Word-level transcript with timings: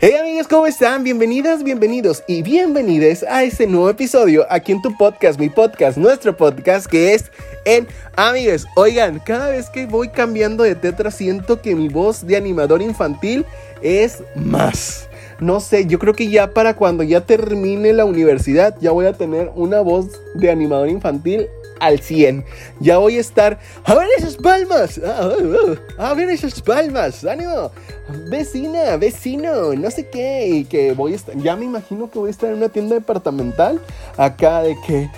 Hey 0.00 0.14
amigos, 0.14 0.46
¿cómo 0.46 0.64
están? 0.68 1.02
Bienvenidas, 1.02 1.64
bienvenidos 1.64 2.22
y 2.28 2.42
bienvenidas 2.42 3.24
a 3.24 3.42
este 3.42 3.66
nuevo 3.66 3.90
episodio 3.90 4.46
aquí 4.48 4.70
en 4.70 4.80
tu 4.80 4.96
podcast, 4.96 5.40
mi 5.40 5.48
podcast, 5.48 5.98
nuestro 5.98 6.36
podcast 6.36 6.86
que 6.86 7.14
es 7.14 7.32
en 7.64 7.88
Amigos. 8.14 8.64
Oigan, 8.76 9.18
cada 9.18 9.50
vez 9.50 9.68
que 9.70 9.86
voy 9.86 10.10
cambiando 10.10 10.62
de 10.62 10.76
tetra 10.76 11.10
siento 11.10 11.60
que 11.60 11.74
mi 11.74 11.88
voz 11.88 12.24
de 12.24 12.36
animador 12.36 12.80
infantil 12.80 13.44
es 13.82 14.22
más. 14.36 15.08
No 15.40 15.58
sé, 15.58 15.86
yo 15.86 15.98
creo 15.98 16.14
que 16.14 16.28
ya 16.28 16.52
para 16.52 16.76
cuando 16.76 17.02
ya 17.02 17.22
termine 17.22 17.92
la 17.92 18.04
universidad 18.04 18.76
ya 18.80 18.92
voy 18.92 19.06
a 19.06 19.14
tener 19.14 19.50
una 19.56 19.80
voz 19.80 20.20
de 20.36 20.48
animador 20.48 20.90
infantil 20.90 21.48
al 21.80 22.00
100. 22.00 22.44
Ya 22.80 22.98
voy 22.98 23.16
a 23.16 23.20
estar. 23.20 23.58
¡A 23.84 23.94
ver 23.94 24.08
esas 24.18 24.36
palmas! 24.36 25.00
¡Ah, 25.04 25.20
ah, 25.22 25.76
ah! 25.98 26.10
¡A 26.10 26.14
ver 26.14 26.30
esas 26.30 26.60
palmas! 26.60 27.24
¡Ánimo! 27.24 27.70
Vecina, 28.30 28.96
vecino, 28.96 29.74
no 29.74 29.90
sé 29.90 30.08
qué. 30.08 30.46
Y 30.48 30.64
que 30.64 30.92
voy 30.92 31.12
a 31.12 31.16
estar. 31.16 31.36
Ya 31.36 31.56
me 31.56 31.64
imagino 31.64 32.10
que 32.10 32.18
voy 32.18 32.28
a 32.28 32.30
estar 32.30 32.50
en 32.50 32.56
una 32.56 32.68
tienda 32.68 32.94
departamental. 32.94 33.80
Acá 34.16 34.62
de 34.62 34.76
que. 34.86 35.10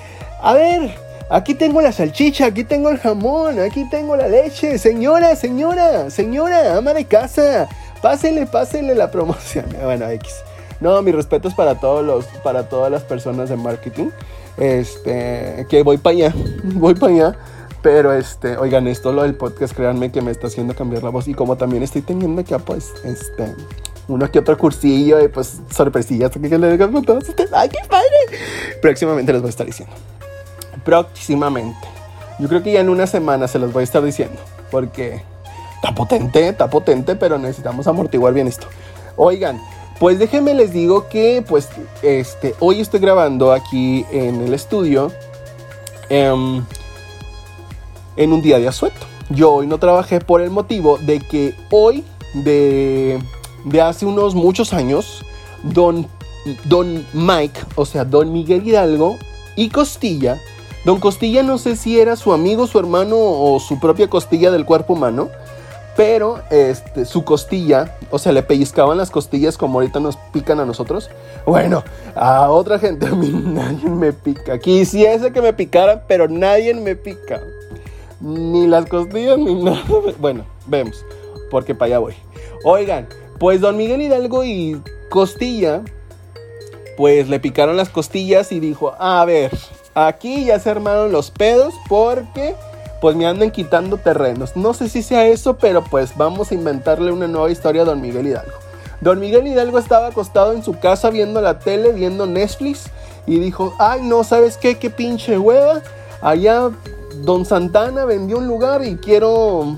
A 0.43 0.55
ver. 0.55 1.11
Aquí 1.33 1.55
tengo 1.55 1.81
la 1.81 1.93
salchicha, 1.93 2.47
aquí 2.47 2.65
tengo 2.65 2.91
el 2.91 2.99
jamón, 2.99 3.61
aquí 3.61 3.89
tengo 3.89 4.17
la 4.17 4.27
leche. 4.27 4.79
Señora, 4.79 5.37
señora, 5.37 6.11
señora, 6.11 6.77
ama 6.77 6.93
de 6.93 7.05
casa. 7.05 7.69
Pásele, 8.03 8.47
pásele 8.47 8.97
la 8.97 9.13
promoción. 9.13 9.67
Bueno, 9.85 10.11
X. 10.11 10.35
No, 10.81 11.03
mis 11.03 11.15
respetos 11.15 11.55
para 11.55 11.77
todos 11.77 12.05
los, 12.05 12.25
para 12.43 12.69
todas 12.69 12.91
las 12.91 13.03
personas 13.03 13.49
de 13.49 13.57
marketing. 13.57 14.09
Este, 14.57 15.67
que 15.69 15.83
voy 15.83 15.99
para 15.99 16.17
allá, 16.17 16.35
voy 16.63 16.95
para 16.95 17.13
allá. 17.13 17.39
Pero 17.83 18.13
este, 18.13 18.59
oigan, 18.59 18.87
esto 18.89 19.13
lo 19.13 19.23
del 19.23 19.35
podcast, 19.35 19.75
créanme 19.75 20.13
que 20.13 20.21
me 20.21 20.31
está 20.31 20.49
haciendo 20.49 20.75
cambiar 20.75 21.03
la 21.03 21.11
voz. 21.11 21.29
Y 21.29 21.35
como 21.35 21.57
también 21.57 21.83
estoy 21.83 22.03
teniendo 22.03 22.43
acá, 22.43 22.59
pues, 22.59 22.93
este, 23.05 23.55
uno 24.11 24.31
que 24.31 24.41
otro 24.41 24.59
cursillo 24.59 25.23
y 25.23 25.29
pues 25.29 25.61
sorpresillas 25.75 26.31
que 26.33 26.59
le 26.59 26.73
digan 26.73 26.95
a 26.95 27.03
todos 27.03 27.29
ustedes. 27.29 27.53
¡Ay, 27.53 27.69
qué 27.69 27.79
padre! 27.89 28.07
Próximamente 28.83 29.33
les 29.33 29.41
voy 29.41 29.49
a 29.49 29.51
estar 29.51 29.67
diciendo. 29.67 29.95
Próximamente. 30.85 31.89
Yo 32.39 32.49
creo 32.49 32.63
que 32.63 32.73
ya 32.73 32.81
en 32.81 32.89
una 32.89 33.07
semana 33.07 33.47
se 33.49 33.59
los 33.59 33.73
voy 33.73 33.83
a 33.83 33.85
estar 33.85 34.03
diciendo. 34.03 34.41
Porque 34.71 35.23
está 35.77 35.95
potente, 35.95 36.49
está 36.49 36.69
potente, 36.69 37.15
pero 37.17 37.39
necesitamos 37.39 37.87
amortiguar 37.87 38.35
bien 38.35 38.49
esto. 38.49 38.67
Oigan, 39.17 39.61
pues 40.01 40.19
déjenme 40.19 40.55
les 40.55 40.73
digo 40.73 41.09
que 41.11 41.45
pues 41.47 41.69
este, 42.03 42.55
hoy 42.59 42.81
estoy 42.81 43.01
grabando 43.01 43.53
aquí 43.53 44.07
en 44.11 44.41
el 44.41 44.55
estudio 44.55 45.13
em, 46.09 46.65
en 48.17 48.33
un 48.33 48.41
día 48.41 48.59
de 48.59 48.67
asueto. 48.67 48.97
Yo 49.29 49.53
hoy 49.53 49.67
no 49.67 49.77
trabajé 49.79 50.21
por 50.21 50.41
el 50.41 50.51
motivo 50.51 50.97
de 50.97 51.21
que 51.21 51.55
hoy, 51.71 52.03
de, 52.33 53.23
de 53.67 53.81
hace 53.83 54.07
unos 54.07 54.35
muchos 54.35 54.73
años, 54.73 55.23
don, 55.63 56.07
don 56.65 57.07
Mike, 57.13 57.61
o 57.75 57.85
sea, 57.85 58.07
don 58.07 58.33
Miguel 58.33 58.67
Hidalgo 58.67 59.19
y 59.55 59.69
Costilla, 59.69 60.41
don 60.87 60.99
Costilla 60.99 61.43
no 61.43 61.59
sé 61.59 61.77
si 61.77 62.01
era 62.01 62.17
su 62.17 62.33
amigo, 62.33 62.67
su 62.67 62.79
hermano 62.79 63.17
o 63.19 63.61
su 63.61 63.79
propia 63.79 64.09
costilla 64.09 64.51
del 64.51 64.65
cuerpo 64.65 64.95
humano, 64.95 65.29
pero 66.01 66.41
este, 66.49 67.05
su 67.05 67.25
costilla, 67.25 67.95
o 68.11 68.19
sea, 68.19 68.33
le 68.33 68.43
pellizcaban 68.43 68.97
las 68.97 69.11
costillas 69.11 69.59
como 69.59 69.81
ahorita 69.81 70.01
nos 70.01 70.17
pican 70.33 70.59
a 70.59 70.65
nosotros. 70.65 71.11
Bueno, 71.45 71.85
a 72.15 72.49
otra 72.49 72.79
gente 72.79 73.05
a 73.07 73.11
mí 73.11 73.29
nadie 73.29 73.87
me 73.91 74.15
pica. 74.15 74.59
Quisiese 74.59 75.31
que 75.31 75.43
me 75.43 75.53
picaran, 75.53 76.01
pero 76.09 76.27
nadie 76.27 76.73
me 76.73 76.97
pica. 76.97 77.43
Ni 78.19 78.67
las 78.67 78.87
costillas 78.87 79.37
ni 79.37 79.63
nada. 79.63 79.85
Bueno, 80.19 80.47
vemos, 80.67 81.05
porque 81.51 81.75
para 81.75 81.89
allá 81.89 81.99
voy. 81.99 82.15
Oigan, 82.65 83.07
pues 83.39 83.61
don 83.61 83.77
Miguel 83.77 84.01
Hidalgo 84.01 84.43
y 84.43 84.81
Costilla, 85.11 85.83
pues 86.97 87.29
le 87.29 87.41
picaron 87.41 87.77
las 87.77 87.91
costillas 87.91 88.53
y 88.53 88.61
dijo, 88.61 88.95
a 88.99 89.23
ver, 89.27 89.51
aquí 89.93 90.47
ya 90.47 90.59
se 90.61 90.71
armaron 90.71 91.13
los 91.13 91.31
pedos 91.31 91.75
porque 91.91 92.55
pues 93.01 93.17
me 93.17 93.27
andan 93.27 93.51
quitando 93.51 93.97
terrenos. 93.97 94.57
No 94.57 94.75
sé 94.75 94.89
si 94.89 95.03
sea 95.03 95.27
eso, 95.27 95.57
pero 95.57 95.83
pues 95.83 96.17
vamos 96.17 96.51
a 96.51 96.55
inventarle 96.55 97.13
una 97.13 97.27
nueva 97.27 97.51
historia 97.51 97.83
a 97.83 97.85
don 97.87 98.01
Miguel 98.01 98.27
Hidalgo. 98.27 98.53
Don 99.01 99.19
Miguel 99.19 99.47
Hidalgo 99.47 99.79
estaba 99.79 100.09
acostado 100.09 100.53
en 100.53 100.63
su 100.63 100.79
casa 100.79 101.11
viendo 101.11 101.41
la 101.41 101.59
tele, 101.59 101.93
viendo 101.93 102.27
Netflix 102.27 102.91
y 103.27 103.39
dijo, 103.39 103.75
ay 103.79 104.03
no, 104.03 104.25
¿sabes 104.25 104.57
qué? 104.59 104.79
Qué 104.79 104.91
pinche 104.91 105.39
hueva. 105.39 105.81
Allá 106.21 106.71
don 107.23 107.47
Santana 107.47 108.05
vendió 108.05 108.39
un 108.39 108.47
lugar 108.47 108.85
y 108.85 108.97
quiero 108.97 109.77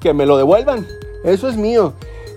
que 0.00 0.12
me 0.12 0.26
lo 0.26 0.36
devuelvan. 0.36 0.86
Eso 1.22 1.48
es 1.48 1.56
mío. 1.56 1.92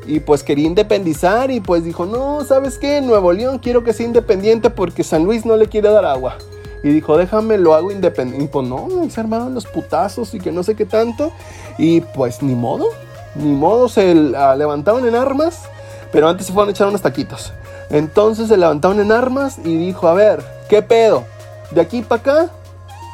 Y 0.06 0.20
pues 0.20 0.44
quería 0.44 0.68
independizar 0.68 1.52
y 1.52 1.60
pues 1.60 1.84
dijo, 1.84 2.06
no, 2.06 2.44
¿sabes 2.44 2.78
qué? 2.78 3.02
Nuevo 3.02 3.34
León 3.34 3.60
quiero 3.60 3.84
que 3.84 3.94
sea 3.94 4.06
independiente 4.06 4.70
porque 4.70 5.04
San 5.04 5.24
Luis 5.24 5.46
no 5.46 5.56
le 5.56 5.68
quiere 5.68 5.90
dar 5.90 6.06
agua. 6.06 6.38
Y 6.84 6.90
dijo, 6.90 7.18
déjame, 7.18 7.58
lo 7.58 7.74
hago 7.74 7.92
independiente. 7.92 8.46
Y 8.46 8.48
pues 8.48 8.68
no, 8.68 8.88
se 9.10 9.20
armaron 9.20 9.54
los 9.54 9.66
putazos 9.66 10.34
y 10.34 10.40
que 10.40 10.52
no 10.52 10.64
sé 10.64 10.76
qué 10.76 10.86
tanto. 10.86 11.32
Y 11.78 12.02
pues 12.02 12.42
ni 12.42 12.56
modo, 12.56 12.88
ni 13.36 13.52
modo, 13.52 13.90
se 13.90 14.14
levantaban 14.14 15.06
en 15.06 15.16
armas. 15.16 15.64
Pero 16.12 16.28
antes 16.28 16.48
se 16.48 16.54
fueron 16.54 16.70
a 16.70 16.72
echar 16.72 16.88
unos 16.88 17.02
taquitos. 17.02 17.54
Entonces 17.90 18.48
se 18.48 18.58
levantaron 18.58 19.00
en 19.00 19.12
armas 19.12 19.60
y 19.64 19.76
dijo, 19.78 20.08
a 20.08 20.14
ver, 20.14 20.44
¿qué 20.70 20.82
pedo? 20.82 21.24
De 21.72 21.82
aquí 21.82 22.02
para 22.02 22.22
acá, 22.22 22.50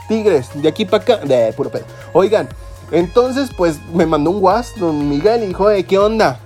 tigres, 0.07 0.49
de 0.53 0.67
aquí 0.67 0.85
para 0.85 1.03
acá, 1.03 1.17
de 1.17 1.53
puro 1.53 1.69
pedo. 1.69 1.85
Oigan, 2.13 2.47
entonces 2.91 3.49
pues 3.55 3.79
me 3.93 4.05
mandó 4.05 4.31
un 4.31 4.41
guas, 4.41 4.73
don 4.77 5.09
Miguel, 5.09 5.43
y 5.43 5.47
dijo, 5.47 5.67
¿qué 5.87 5.97
onda? 5.97 6.39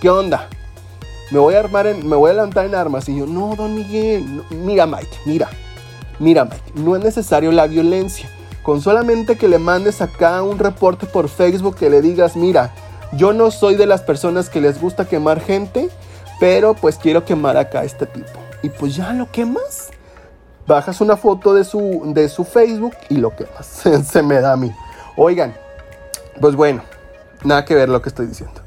¿Qué 0.00 0.08
onda? 0.08 0.48
Me 1.30 1.38
voy 1.38 1.54
a 1.54 1.60
armar 1.60 1.86
en, 1.88 2.08
me 2.08 2.16
voy 2.16 2.30
a 2.30 2.34
levantar 2.34 2.66
en 2.66 2.74
armas. 2.74 3.08
Y 3.08 3.18
yo, 3.18 3.26
no, 3.26 3.54
don 3.56 3.74
Miguel, 3.74 4.44
mira 4.50 4.86
Mike, 4.86 5.18
mira. 5.24 5.48
Mira, 6.18 6.48
no 6.74 6.96
es 6.96 7.02
necesario 7.02 7.52
la 7.52 7.66
violencia. 7.66 8.28
Con 8.62 8.80
solamente 8.80 9.36
que 9.36 9.48
le 9.48 9.58
mandes 9.58 10.02
acá 10.02 10.42
un 10.42 10.58
reporte 10.58 11.06
por 11.06 11.28
Facebook 11.28 11.76
que 11.76 11.90
le 11.90 12.00
digas, 12.00 12.36
mira, 12.36 12.74
yo 13.12 13.32
no 13.32 13.50
soy 13.50 13.76
de 13.76 13.86
las 13.86 14.02
personas 14.02 14.48
que 14.50 14.60
les 14.60 14.80
gusta 14.80 15.06
quemar 15.06 15.40
gente, 15.40 15.88
pero 16.40 16.74
pues 16.74 16.96
quiero 16.96 17.24
quemar 17.24 17.56
acá 17.56 17.80
a 17.80 17.84
este 17.84 18.06
tipo. 18.06 18.38
Y 18.62 18.70
pues 18.70 18.96
ya 18.96 19.12
lo 19.12 19.30
quemas. 19.30 19.90
Bajas 20.66 21.00
una 21.00 21.16
foto 21.16 21.54
de 21.54 21.62
su, 21.62 22.02
de 22.06 22.28
su 22.28 22.44
Facebook 22.44 22.94
y 23.08 23.18
lo 23.18 23.36
quemas. 23.36 23.66
Se 24.10 24.22
me 24.22 24.40
da 24.40 24.52
a 24.52 24.56
mí. 24.56 24.72
Oigan, 25.16 25.54
pues 26.40 26.56
bueno, 26.56 26.82
nada 27.44 27.64
que 27.64 27.74
ver 27.74 27.88
lo 27.88 28.02
que 28.02 28.08
estoy 28.08 28.26
diciendo. 28.26 28.60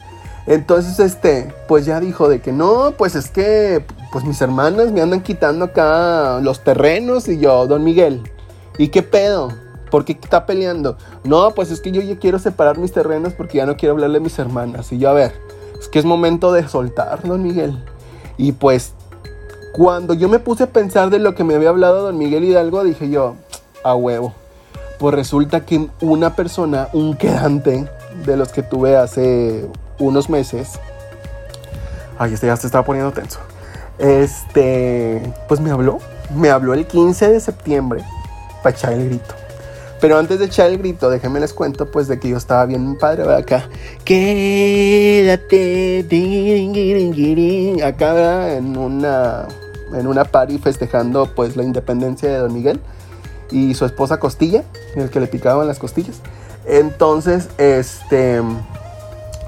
Entonces, 0.47 0.99
este, 0.99 1.53
pues 1.67 1.85
ya 1.85 1.99
dijo 1.99 2.27
de 2.27 2.41
que 2.41 2.51
no, 2.51 2.93
pues 2.97 3.15
es 3.15 3.29
que, 3.29 3.85
pues 4.11 4.25
mis 4.25 4.41
hermanas 4.41 4.91
me 4.91 5.01
andan 5.01 5.21
quitando 5.21 5.65
acá 5.65 6.39
los 6.41 6.63
terrenos 6.63 7.27
y 7.27 7.39
yo, 7.39 7.67
don 7.67 7.83
Miguel, 7.83 8.23
¿y 8.77 8.87
qué 8.87 9.03
pedo? 9.03 9.49
¿Por 9.91 10.05
qué 10.05 10.13
está 10.13 10.45
peleando? 10.45 10.97
No, 11.23 11.51
pues 11.51 11.71
es 11.71 11.81
que 11.81 11.91
yo 11.91 12.01
ya 12.01 12.17
quiero 12.17 12.39
separar 12.39 12.77
mis 12.77 12.91
terrenos 12.91 13.33
porque 13.33 13.57
ya 13.57 13.65
no 13.65 13.77
quiero 13.77 13.93
hablarle 13.93 14.17
a 14.17 14.21
mis 14.21 14.37
hermanas. 14.37 14.91
Y 14.91 14.99
yo, 14.99 15.09
a 15.09 15.13
ver, 15.13 15.33
es 15.79 15.87
que 15.87 15.99
es 15.99 16.05
momento 16.05 16.51
de 16.51 16.67
soltar, 16.67 17.21
don 17.23 17.41
Miguel. 17.41 17.83
Y 18.37 18.51
pues, 18.51 18.93
cuando 19.73 20.13
yo 20.13 20.29
me 20.29 20.39
puse 20.39 20.63
a 20.63 20.67
pensar 20.67 21.09
de 21.09 21.19
lo 21.19 21.35
que 21.35 21.43
me 21.43 21.55
había 21.55 21.69
hablado 21.69 22.03
don 22.03 22.17
Miguel 22.17 22.43
Hidalgo, 22.43 22.83
dije 22.83 23.09
yo, 23.09 23.35
a 23.83 23.95
huevo. 23.95 24.33
Pues 24.99 25.15
resulta 25.15 25.65
que 25.65 25.87
una 26.01 26.35
persona, 26.35 26.89
un 26.93 27.15
quedante 27.15 27.89
de 28.25 28.37
los 28.37 28.51
que 28.51 28.63
tuve 28.63 28.95
hace 28.95 29.67
unos 29.97 30.29
meses. 30.29 30.79
Ay, 32.17 32.33
este 32.33 32.47
ya 32.47 32.57
se 32.57 32.67
estaba 32.67 32.83
poniendo 32.83 33.11
tenso. 33.11 33.39
Este, 33.99 35.21
pues 35.47 35.59
me 35.59 35.71
habló. 35.71 35.99
Me 36.35 36.49
habló 36.49 36.73
el 36.73 36.87
15 36.87 37.29
de 37.29 37.39
septiembre 37.39 38.03
para 38.63 38.75
echar 38.75 38.93
el 38.93 39.05
grito. 39.05 39.35
Pero 39.99 40.17
antes 40.17 40.39
de 40.39 40.45
echar 40.45 40.69
el 40.69 40.77
grito, 40.77 41.09
déjenme 41.09 41.41
les 41.41 41.53
cuento 41.53 41.91
pues 41.91 42.07
de 42.07 42.19
que 42.19 42.29
yo 42.29 42.37
estaba 42.37 42.65
bien 42.65 42.97
padre 42.97 43.23
acá. 43.35 43.67
Quédate, 44.05 46.05
acá 47.83 48.53
en 48.53 48.77
una 48.77 49.45
en 49.93 50.07
una 50.07 50.23
party 50.23 50.59
festejando 50.59 51.33
pues 51.35 51.57
la 51.57 51.63
independencia 51.63 52.29
de 52.29 52.37
Don 52.37 52.53
Miguel 52.53 52.79
y 53.51 53.73
su 53.73 53.85
esposa 53.85 54.19
Costilla, 54.19 54.63
el 54.95 55.09
que 55.09 55.19
le 55.19 55.27
picaban 55.27 55.67
las 55.67 55.79
costillas. 55.79 56.21
Entonces, 56.65 57.49
este 57.57 58.41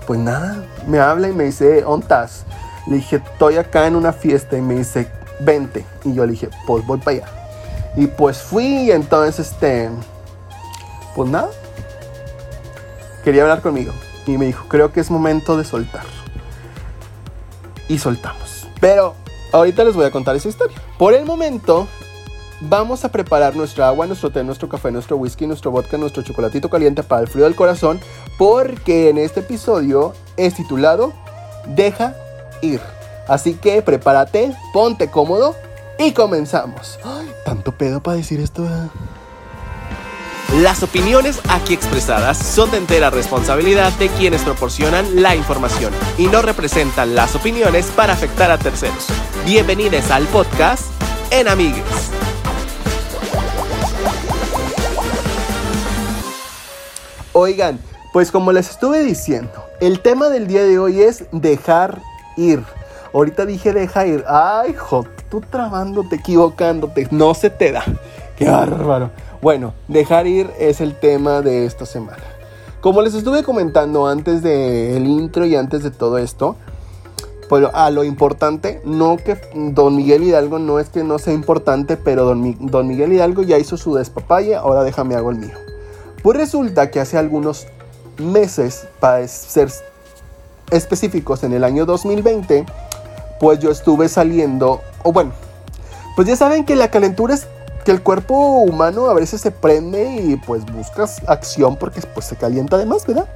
pues 0.08 0.20
nada, 0.20 0.66
me 0.88 1.00
habla 1.00 1.30
y 1.30 1.34
me 1.34 1.46
dice, 1.46 1.86
¿ontas? 1.86 2.44
Le 2.88 2.96
dije, 2.98 3.18
estoy 3.18 3.58
acá 3.58 3.88
en 3.88 3.96
una 3.96 4.14
fiesta 4.14 4.58
y 4.58 4.62
me 4.62 4.76
dice, 4.76 5.08
vente. 5.40 5.86
Y 6.04 6.14
yo 6.14 6.26
le 6.26 6.32
dije, 6.32 6.50
pues 6.66 6.86
voy 6.86 7.00
para 7.00 7.18
allá. 7.18 7.28
Y 7.96 8.08
pues 8.08 8.38
fui 8.38 8.66
y 8.66 8.92
entonces, 8.92 9.52
este, 9.52 9.90
pues 11.16 11.30
nada, 11.30 11.50
quería 13.24 13.44
hablar 13.44 13.62
conmigo. 13.62 13.94
Y 14.26 14.38
me 14.38 14.46
dijo, 14.46 14.66
creo 14.68 14.92
que 14.92 15.00
es 15.00 15.12
momento 15.12 15.58
de 15.58 15.66
soltar. 15.66 16.06
Y 17.88 17.98
soltamos. 17.98 18.68
Pero 18.80 19.16
ahorita 19.52 19.84
les 19.84 19.96
voy 19.96 20.06
a 20.06 20.12
contar 20.12 20.36
esa 20.36 20.50
historia. 20.50 20.78
Por 20.98 21.14
el 21.14 21.26
momento, 21.26 21.88
vamos 22.62 23.04
a 23.04 23.10
preparar 23.10 23.56
nuestra 23.56 23.88
agua, 23.88 24.08
nuestro 24.08 24.32
té, 24.32 24.44
nuestro 24.44 24.70
café, 24.70 24.92
nuestro 24.92 25.18
whisky, 25.18 25.48
nuestro 25.48 25.72
vodka, 25.72 25.98
nuestro 25.98 26.24
chocolatito 26.24 26.70
caliente 26.70 27.04
para 27.04 27.22
el 27.22 27.28
frío 27.28 27.44
del 27.44 27.56
corazón, 27.56 28.00
porque 28.38 29.10
en 29.10 29.18
este 29.18 29.42
episodio 29.42 30.14
es 30.38 30.56
titulado 30.56 31.14
Deja 31.68 32.16
ir. 32.62 32.82
Así 33.28 33.54
que 33.54 33.82
prepárate, 33.82 34.56
ponte 34.74 35.10
cómodo 35.10 35.56
y 35.98 36.12
comenzamos. 36.12 37.00
Ay, 37.04 37.32
tanto 37.46 37.72
pedo 37.72 38.02
para 38.02 38.18
decir 38.18 38.40
esto. 38.40 38.68
Las 40.58 40.84
opiniones 40.84 41.40
aquí 41.50 41.74
expresadas 41.74 42.38
son 42.38 42.72
de 42.72 42.78
entera 42.78 43.10
responsabilidad 43.10 43.94
de 43.94 44.10
quienes 44.10 44.42
proporcionan 44.42 45.22
la 45.22 45.34
información 45.34 45.94
y 46.18 46.28
no 46.28 46.42
representan 46.42 47.16
las 47.16 47.36
opiniones 47.36 47.86
para 47.96 48.14
afectar 48.14 48.52
a 48.52 48.58
terceros. 48.58 49.08
Bienvenidos 49.46 50.12
al 50.12 50.26
podcast 50.26 50.84
En 51.30 51.48
Amigues. 51.48 52.12
Oigan, 57.32 57.80
pues 58.12 58.30
como 58.30 58.52
les 58.52 58.72
estuve 58.72 59.06
diciendo, 59.06 59.66
el 59.80 60.02
tema 60.02 60.28
del 60.28 60.48
día 60.48 60.64
de 60.64 60.78
hoy 60.78 61.02
es 61.02 61.24
dejar 61.32 62.02
ir. 62.38 62.64
Ahorita 63.14 63.46
dije 63.46 63.74
deja 63.74 64.06
ir. 64.06 64.24
Ay, 64.28 64.74
jo, 64.74 65.06
tú 65.30 65.42
trabándote, 65.42 66.16
equivocándote. 66.16 67.08
No 67.12 67.34
se 67.34 67.50
te 67.50 67.72
da. 67.72 67.84
Qué 68.38 68.50
bárbaro. 68.50 69.12
Bueno, 69.42 69.74
dejar 69.88 70.28
ir 70.28 70.50
es 70.60 70.82
el 70.82 70.96
tema 70.96 71.42
de 71.42 71.66
esta 71.66 71.86
semana. 71.86 72.24
Como 72.80 73.02
les 73.02 73.14
estuve 73.14 73.44
comentando 73.44 74.08
antes 74.08 74.42
del 74.42 75.06
intro 75.06 75.46
y 75.46 75.56
antes 75.56 75.84
de 75.84 75.92
todo 75.92 76.18
esto, 76.18 76.56
pues 77.50 77.68
a 77.74 77.92
lo 77.92 78.04
importante, 78.04 78.82
no 78.86 79.18
que 79.18 79.38
Don 79.54 79.96
Miguel 79.96 80.24
Hidalgo 80.24 80.58
no 80.58 80.80
es 80.80 80.90
que 80.90 81.04
no 81.04 81.20
sea 81.20 81.34
importante, 81.34 81.98
pero 81.98 82.24
Don, 82.24 82.56
Don 82.72 82.88
Miguel 82.88 83.14
Hidalgo 83.14 83.44
ya 83.44 83.58
hizo 83.58 83.78
su 83.78 83.94
despapalle, 83.94 84.56
ahora 84.56 84.84
déjame 84.84 85.16
hago 85.16 85.32
el 85.32 85.38
mío. 85.38 85.56
Pues 86.24 86.38
resulta 86.38 86.90
que 86.92 87.00
hace 87.00 87.18
algunos 87.18 87.68
meses, 88.18 88.88
para 89.00 89.28
ser 89.28 89.70
específicos, 90.72 91.44
en 91.44 91.54
el 91.54 91.64
año 91.64 91.86
2020, 91.86 92.66
pues 93.40 93.60
yo 93.60 93.72
estuve 93.72 94.10
saliendo, 94.10 94.82
o 95.04 95.12
bueno, 95.12 95.32
pues 96.16 96.28
ya 96.28 96.36
saben 96.36 96.66
que 96.66 96.76
la 96.76 96.90
calentura 96.90 97.34
es 97.34 97.48
que 97.84 97.92
el 97.92 98.02
cuerpo 98.02 98.36
humano 98.36 99.10
a 99.10 99.14
veces 99.14 99.42
se 99.42 99.52
prende 99.52 100.16
y 100.16 100.36
pues 100.36 100.66
buscas 100.66 101.22
acción 101.28 101.78
porque 101.78 102.02
pues 102.14 102.26
se 102.28 102.36
calienta 102.36 102.76
además, 102.76 103.06
¿verdad? 103.08 103.28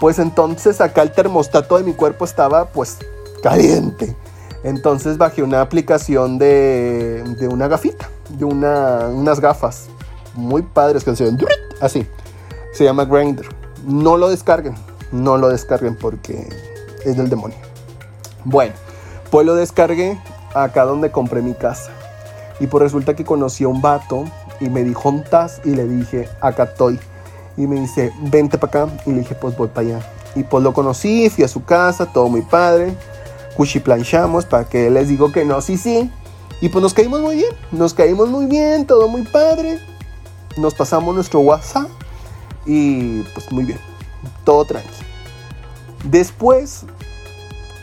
Pues 0.00 0.18
entonces 0.18 0.80
acá 0.80 1.02
el 1.02 1.12
termostato 1.12 1.78
de 1.78 1.84
mi 1.84 1.94
cuerpo 1.94 2.24
estaba 2.24 2.66
pues 2.66 2.98
caliente. 3.42 4.14
Entonces 4.62 5.18
bajé 5.18 5.42
una 5.42 5.60
aplicación 5.60 6.38
de, 6.38 7.22
de 7.38 7.48
una 7.48 7.68
gafita, 7.68 8.08
de 8.30 8.44
una, 8.44 9.08
unas 9.08 9.40
gafas 9.40 9.86
muy 10.34 10.62
padres 10.62 11.04
que 11.04 11.14
se 11.14 11.24
ven 11.24 11.38
así. 11.80 12.06
Se 12.72 12.84
llama 12.84 13.04
Grinder. 13.04 13.46
No 13.86 14.16
lo 14.16 14.30
descarguen, 14.30 14.74
no 15.14 15.38
lo 15.38 15.48
descarguen 15.48 15.94
porque 15.96 16.48
es 17.04 17.16
del 17.16 17.30
demonio. 17.30 17.56
Bueno, 18.44 18.74
pues 19.30 19.46
lo 19.46 19.54
descargué 19.54 20.18
acá 20.54 20.84
donde 20.84 21.10
compré 21.10 21.40
mi 21.40 21.54
casa. 21.54 21.90
Y 22.58 22.66
pues 22.66 22.82
resulta 22.82 23.14
que 23.14 23.24
conocí 23.24 23.64
a 23.64 23.68
un 23.68 23.80
vato 23.80 24.24
y 24.60 24.68
me 24.68 24.82
dijo, 24.82 25.10
¿estás? 25.10 25.60
Y 25.64 25.70
le 25.70 25.86
dije, 25.86 26.28
acá 26.40 26.64
estoy. 26.64 26.98
Y 27.56 27.66
me 27.66 27.80
dice, 27.80 28.12
vente 28.22 28.58
para 28.58 28.84
acá. 28.84 29.02
Y 29.06 29.12
le 29.12 29.20
dije, 29.20 29.34
pues 29.36 29.56
voy 29.56 29.68
para 29.68 29.86
allá. 29.86 30.00
Y 30.34 30.42
pues 30.42 30.64
lo 30.64 30.72
conocí, 30.72 31.30
fui 31.30 31.44
a 31.44 31.48
su 31.48 31.64
casa, 31.64 32.06
todo 32.06 32.28
muy 32.28 32.42
padre. 32.42 32.96
planchamos 33.84 34.44
para 34.46 34.64
que 34.64 34.90
les 34.90 35.08
digo 35.08 35.30
que 35.30 35.44
no, 35.44 35.60
sí, 35.60 35.76
sí. 35.76 36.10
Y 36.60 36.70
pues 36.70 36.82
nos 36.82 36.92
caímos 36.92 37.20
muy 37.20 37.36
bien, 37.36 37.52
nos 37.70 37.94
caímos 37.94 38.28
muy 38.28 38.46
bien, 38.46 38.84
todo 38.84 39.08
muy 39.08 39.22
padre. 39.22 39.78
Nos 40.56 40.74
pasamos 40.74 41.14
nuestro 41.14 41.40
WhatsApp 41.40 41.88
y 42.66 43.22
pues 43.34 43.50
muy 43.52 43.64
bien, 43.64 43.78
todo 44.44 44.64
tranquilo. 44.64 45.03
Después 46.04 46.84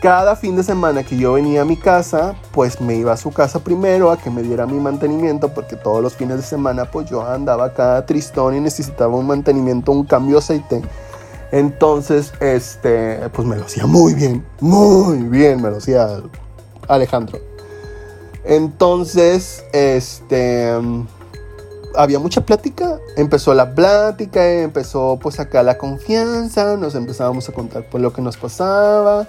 cada 0.02 0.34
fin 0.34 0.56
de 0.56 0.64
semana 0.64 1.04
que 1.04 1.16
yo 1.16 1.34
venía 1.34 1.62
a 1.62 1.64
mi 1.64 1.76
casa, 1.76 2.34
pues 2.50 2.80
me 2.80 2.96
iba 2.96 3.12
a 3.12 3.16
su 3.16 3.30
casa 3.30 3.60
primero 3.60 4.10
a 4.10 4.18
que 4.18 4.30
me 4.30 4.42
diera 4.42 4.66
mi 4.66 4.80
mantenimiento, 4.80 5.54
porque 5.54 5.76
todos 5.76 6.02
los 6.02 6.16
fines 6.16 6.38
de 6.38 6.42
semana 6.42 6.90
pues 6.90 7.08
yo 7.08 7.24
andaba 7.24 7.66
acá 7.66 8.04
tristón 8.04 8.56
y 8.56 8.60
necesitaba 8.60 9.14
un 9.14 9.28
mantenimiento, 9.28 9.92
un 9.92 10.04
cambio 10.04 10.34
de 10.34 10.38
aceite. 10.40 10.82
Entonces, 11.52 12.32
este, 12.40 13.28
pues 13.32 13.46
me 13.46 13.54
lo 13.54 13.64
hacía 13.64 13.86
muy 13.86 14.14
bien, 14.14 14.44
muy 14.58 15.18
bien, 15.18 15.62
me 15.62 15.70
lo 15.70 15.76
hacía 15.76 16.08
Alejandro. 16.88 17.38
Entonces, 18.44 19.64
este, 19.72 20.72
había 21.96 22.18
mucha 22.18 22.40
plática, 22.42 22.98
empezó 23.16 23.54
la 23.54 23.74
plática, 23.74 24.46
empezó 24.50 25.18
pues 25.20 25.40
acá 25.40 25.62
la 25.62 25.78
confianza, 25.78 26.76
nos 26.76 26.94
empezábamos 26.94 27.48
a 27.48 27.52
contar 27.52 27.84
pues 27.90 28.02
lo 28.02 28.12
que 28.12 28.22
nos 28.22 28.36
pasaba 28.36 29.26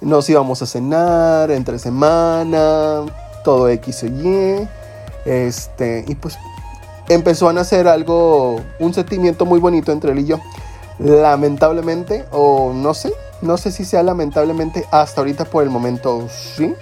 nos 0.00 0.28
íbamos 0.28 0.62
a 0.62 0.66
cenar 0.66 1.50
entre 1.50 1.78
semana, 1.78 3.04
todo 3.44 3.68
X 3.68 4.02
o 4.02 4.06
Y. 4.06 4.68
Este, 5.24 6.04
y 6.06 6.14
pues 6.14 6.38
empezó 7.08 7.48
a 7.48 7.52
nacer 7.52 7.88
algo, 7.88 8.60
un 8.78 8.94
sentimiento 8.94 9.44
muy 9.44 9.58
bonito 9.58 9.92
entre 9.92 10.12
él 10.12 10.20
y 10.20 10.26
yo. 10.26 10.40
Lamentablemente, 10.98 12.24
o 12.30 12.72
no 12.74 12.94
sé, 12.94 13.12
no 13.42 13.56
sé 13.58 13.70
si 13.70 13.84
sea 13.84 14.02
lamentablemente, 14.02 14.86
hasta 14.90 15.20
ahorita 15.20 15.44
por 15.44 15.62
el 15.62 15.70
momento 15.70 16.28
sí, 16.30 16.74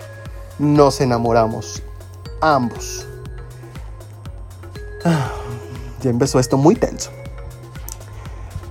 nos 0.58 1.00
enamoramos. 1.00 1.82
Ambos. 2.40 3.06
Ya 5.04 6.10
empezó 6.10 6.38
esto 6.38 6.56
muy 6.56 6.74
tenso. 6.74 7.10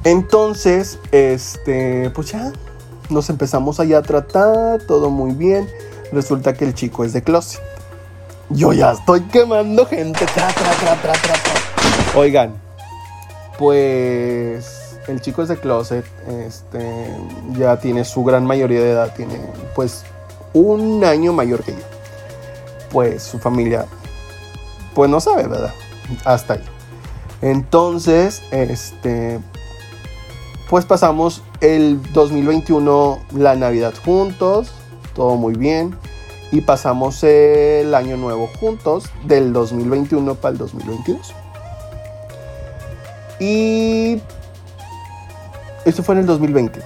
Entonces, 0.03 0.99
este, 1.11 2.09
pues 2.11 2.31
ya 2.31 2.51
nos 3.09 3.29
empezamos 3.29 3.79
allá 3.79 3.99
a 3.99 4.01
tratar, 4.01 4.81
todo 4.81 5.09
muy 5.09 5.31
bien. 5.31 5.69
Resulta 6.11 6.53
que 6.53 6.65
el 6.65 6.73
chico 6.73 7.03
es 7.03 7.13
de 7.13 7.23
closet. 7.23 7.61
Yo 8.49 8.73
ya 8.73 8.91
estoy 8.91 9.21
quemando 9.21 9.85
gente. 9.85 10.25
Oigan, 12.15 12.53
pues 13.57 14.97
el 15.07 15.21
chico 15.21 15.41
es 15.41 15.49
de 15.49 15.57
closet, 15.57 16.05
este, 16.27 17.07
ya 17.57 17.77
tiene 17.77 18.05
su 18.05 18.23
gran 18.23 18.45
mayoría 18.45 18.79
de 18.79 18.91
edad, 18.91 19.13
tiene 19.15 19.39
pues 19.75 20.03
un 20.53 21.03
año 21.03 21.33
mayor 21.33 21.63
que 21.63 21.71
yo. 21.71 21.83
Pues 22.91 23.23
su 23.23 23.39
familia, 23.39 23.85
pues 24.93 25.09
no 25.09 25.19
sabe, 25.19 25.47
¿verdad? 25.47 25.73
Hasta 26.25 26.53
ahí. 26.53 26.63
Entonces, 27.41 28.41
este, 28.51 29.39
pues 30.69 30.85
pasamos 30.85 31.43
el 31.61 32.01
2021 32.13 33.19
la 33.35 33.55
Navidad 33.55 33.93
juntos, 34.03 34.71
todo 35.13 35.35
muy 35.35 35.55
bien. 35.55 35.95
Y 36.51 36.61
pasamos 36.61 37.23
el 37.23 37.95
año 37.95 38.15
nuevo 38.15 38.47
juntos, 38.59 39.05
del 39.25 39.53
2021 39.53 40.35
para 40.35 40.51
el 40.53 40.57
2022. 40.59 41.33
Y 43.39 44.21
esto 45.85 46.03
fue 46.03 46.15
en 46.15 46.21
el 46.21 46.27
2020. 46.27 46.79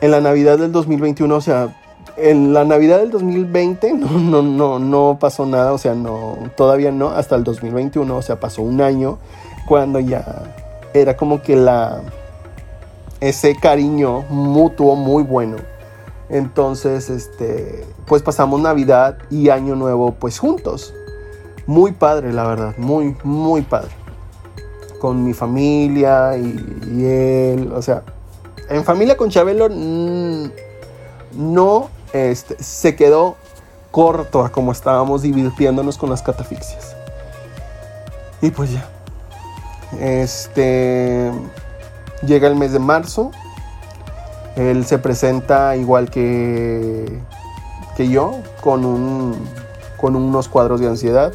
En 0.00 0.10
la 0.10 0.20
Navidad 0.20 0.58
del 0.58 0.72
2021, 0.72 1.34
o 1.34 1.40
sea, 1.40 1.74
en 2.16 2.52
la 2.52 2.64
Navidad 2.64 2.98
del 2.98 3.10
2020 3.10 3.92
no, 3.94 4.08
no, 4.18 4.42
no, 4.42 4.78
no 4.78 5.18
pasó 5.20 5.46
nada, 5.46 5.72
o 5.72 5.78
sea, 5.78 5.94
no, 5.94 6.38
todavía 6.56 6.90
no, 6.90 7.08
hasta 7.08 7.36
el 7.36 7.44
2021, 7.44 8.16
o 8.16 8.22
sea, 8.22 8.40
pasó 8.40 8.62
un 8.62 8.80
año 8.80 9.18
cuando 9.66 10.00
ya 10.00 10.24
era 10.94 11.16
como 11.16 11.42
que 11.42 11.56
la, 11.56 12.00
ese 13.20 13.56
cariño 13.56 14.22
mutuo 14.28 14.96
muy 14.96 15.22
bueno. 15.22 15.56
Entonces, 16.28 17.08
este, 17.08 17.84
pues 18.06 18.22
pasamos 18.22 18.60
Navidad 18.60 19.18
y 19.30 19.48
Año 19.50 19.76
Nuevo 19.76 20.12
pues 20.12 20.38
juntos. 20.38 20.92
Muy 21.66 21.92
padre, 21.92 22.32
la 22.32 22.46
verdad, 22.46 22.74
muy, 22.78 23.16
muy 23.22 23.62
padre. 23.62 23.90
Con 25.00 25.24
mi 25.24 25.34
familia 25.34 26.36
y, 26.36 27.04
él, 27.04 27.72
o 27.74 27.82
sea, 27.82 28.02
en 28.68 28.82
familia 28.84 29.16
con 29.16 29.30
Chabelo 29.30 29.68
mm, 29.70 30.50
no 31.36 31.95
este, 32.16 32.62
se 32.62 32.96
quedó 32.96 33.36
corto 33.90 34.44
a 34.44 34.50
como 34.50 34.72
estábamos 34.72 35.22
divirtiéndonos 35.22 35.98
con 35.98 36.10
las 36.10 36.22
catafixias. 36.22 36.96
Y 38.42 38.50
pues 38.50 38.72
ya. 38.72 38.88
Este 40.00 41.32
Llega 42.24 42.48
el 42.48 42.56
mes 42.56 42.72
de 42.72 42.78
marzo. 42.78 43.30
Él 44.56 44.86
se 44.86 44.98
presenta 44.98 45.76
igual 45.76 46.10
que, 46.10 47.20
que 47.96 48.08
yo, 48.08 48.40
con, 48.62 48.84
un, 48.84 49.36
con 49.98 50.16
unos 50.16 50.48
cuadros 50.48 50.80
de 50.80 50.88
ansiedad. 50.88 51.32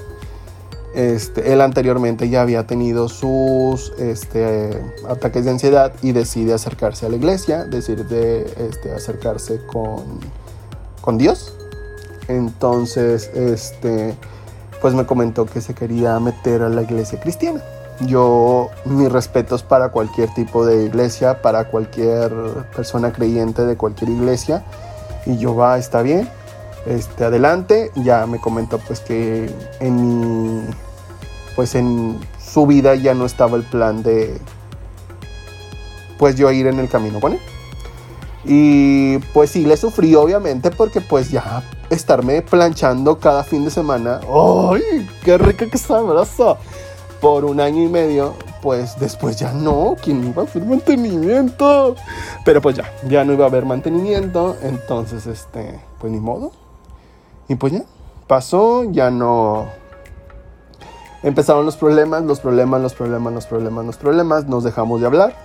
Este, 0.95 1.53
él 1.53 1.61
anteriormente 1.61 2.29
ya 2.29 2.41
había 2.41 2.65
tenido 2.67 3.07
sus 3.07 3.93
este, 3.97 4.71
ataques 5.07 5.45
de 5.45 5.51
ansiedad 5.51 5.93
y 6.01 6.11
decide 6.11 6.53
acercarse 6.53 7.05
a 7.05 7.09
la 7.09 7.15
iglesia, 7.15 7.63
decide 7.63 8.45
este, 8.57 8.91
acercarse 8.91 9.65
con, 9.67 10.19
con 11.01 11.17
Dios. 11.17 11.53
Entonces, 12.27 13.29
este, 13.33 14.15
pues 14.81 14.93
me 14.93 15.05
comentó 15.05 15.45
que 15.45 15.59
se 15.59 15.73
quería 15.73 16.19
meter 16.19 16.61
a 16.61 16.69
la 16.69 16.83
iglesia 16.83 17.19
cristiana. 17.19 17.61
Yo, 18.01 18.69
mis 18.85 19.11
respetos 19.11 19.61
para 19.63 19.89
cualquier 19.89 20.33
tipo 20.33 20.65
de 20.65 20.85
iglesia, 20.85 21.41
para 21.41 21.65
cualquier 21.65 22.31
persona 22.75 23.11
creyente 23.11 23.65
de 23.65 23.75
cualquier 23.77 24.09
iglesia. 24.11 24.63
Y 25.25 25.37
yo 25.37 25.55
va, 25.55 25.77
está 25.77 26.01
bien. 26.01 26.29
este, 26.85 27.25
adelante. 27.25 27.91
Ya 27.95 28.25
me 28.25 28.39
comentó 28.39 28.79
pues 28.79 29.01
que 29.01 29.53
en 29.79 30.19
mi, 30.19 30.63
pues 31.55 31.75
en 31.75 32.19
su 32.39 32.65
vida 32.65 32.95
ya 32.95 33.13
no 33.13 33.25
estaba 33.25 33.57
el 33.57 33.63
plan 33.63 34.03
de, 34.03 34.37
pues 36.17 36.35
yo 36.35 36.51
ir 36.51 36.67
en 36.67 36.79
el 36.79 36.89
camino 36.89 37.19
con 37.19 37.33
él. 37.33 37.39
Y 38.43 39.19
pues 39.33 39.51
sí, 39.51 39.65
le 39.65 39.77
sufrí 39.77 40.15
obviamente 40.15 40.71
porque 40.71 40.99
pues 40.99 41.29
ya 41.29 41.63
estarme 41.89 42.41
planchando 42.41 43.19
cada 43.19 43.43
fin 43.43 43.63
de 43.63 43.71
semana. 43.71 44.19
¡Ay, 44.23 45.07
qué 45.23 45.37
rica 45.37 45.67
que 45.69 45.77
sabroso! 45.77 46.57
Por 47.19 47.45
un 47.45 47.59
año 47.59 47.83
y 47.83 47.87
medio, 47.87 48.33
pues 48.63 48.99
después 48.99 49.37
ya 49.37 49.53
no, 49.53 49.95
¿quién 50.01 50.27
iba 50.27 50.41
a 50.41 50.45
hacer 50.45 50.65
mantenimiento? 50.65 51.95
Pero 52.43 52.63
pues 52.63 52.77
ya, 52.77 52.91
ya 53.07 53.23
no 53.23 53.33
iba 53.33 53.45
a 53.45 53.47
haber 53.47 53.63
mantenimiento, 53.63 54.57
entonces 54.63 55.27
este, 55.27 55.79
pues 55.99 56.11
ni 56.11 56.19
modo. 56.19 56.51
Y 57.47 57.53
pues 57.55 57.73
ya, 57.73 57.83
pasó, 58.25 58.85
ya 58.85 59.11
no... 59.11 59.67
Empezaron 61.21 61.63
los 61.63 61.77
problemas, 61.77 62.23
los 62.23 62.39
problemas, 62.39 62.81
los 62.81 62.95
problemas, 62.95 63.33
los 63.33 63.45
problemas, 63.45 63.85
los 63.85 63.97
problemas, 63.97 64.45
nos 64.47 64.63
dejamos 64.63 64.99
de 65.01 65.05
hablar. 65.05 65.35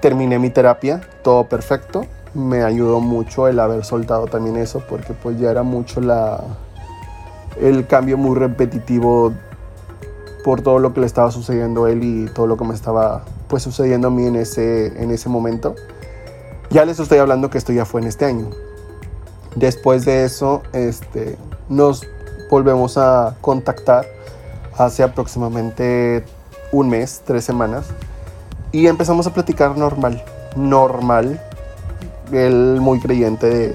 Terminé 0.00 0.38
mi 0.38 0.50
terapia, 0.50 1.00
todo 1.24 1.48
perfecto 1.48 2.06
me 2.34 2.62
ayudó 2.62 3.00
mucho 3.00 3.48
el 3.48 3.58
haber 3.60 3.84
soltado 3.84 4.26
también 4.26 4.56
eso, 4.56 4.82
porque 4.88 5.12
pues 5.12 5.38
ya 5.38 5.50
era 5.50 5.62
mucho 5.62 6.00
la, 6.00 6.42
el 7.60 7.86
cambio 7.86 8.16
muy 8.16 8.36
repetitivo 8.36 9.32
por 10.44 10.62
todo 10.62 10.78
lo 10.78 10.94
que 10.94 11.00
le 11.00 11.06
estaba 11.06 11.30
sucediendo 11.30 11.84
a 11.84 11.90
él 11.90 12.02
y 12.02 12.26
todo 12.26 12.46
lo 12.46 12.56
que 12.56 12.64
me 12.64 12.74
estaba 12.74 13.24
pues 13.48 13.62
sucediendo 13.62 14.08
a 14.08 14.10
mí 14.10 14.26
en 14.26 14.36
ese, 14.36 15.02
en 15.02 15.10
ese 15.10 15.28
momento. 15.28 15.74
Ya 16.70 16.84
les 16.84 17.00
estoy 17.00 17.18
hablando 17.18 17.50
que 17.50 17.58
esto 17.58 17.72
ya 17.72 17.84
fue 17.84 18.00
en 18.00 18.06
este 18.06 18.26
año. 18.26 18.50
Después 19.56 20.04
de 20.04 20.24
eso, 20.24 20.62
este, 20.72 21.36
nos 21.68 22.06
volvemos 22.50 22.98
a 22.98 23.36
contactar 23.40 24.06
hace 24.76 25.02
aproximadamente 25.02 26.24
un 26.70 26.88
mes, 26.88 27.22
tres 27.24 27.44
semanas, 27.44 27.86
y 28.70 28.86
empezamos 28.86 29.26
a 29.26 29.32
platicar 29.32 29.76
normal, 29.76 30.22
normal, 30.54 31.40
él 32.32 32.78
muy 32.80 33.00
creyente 33.00 33.74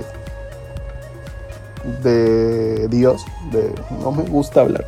de, 2.01 2.87
Dios, 2.89 3.25
no 4.01 4.11
me 4.11 4.23
gusta 4.23 4.61
hablar. 4.61 4.85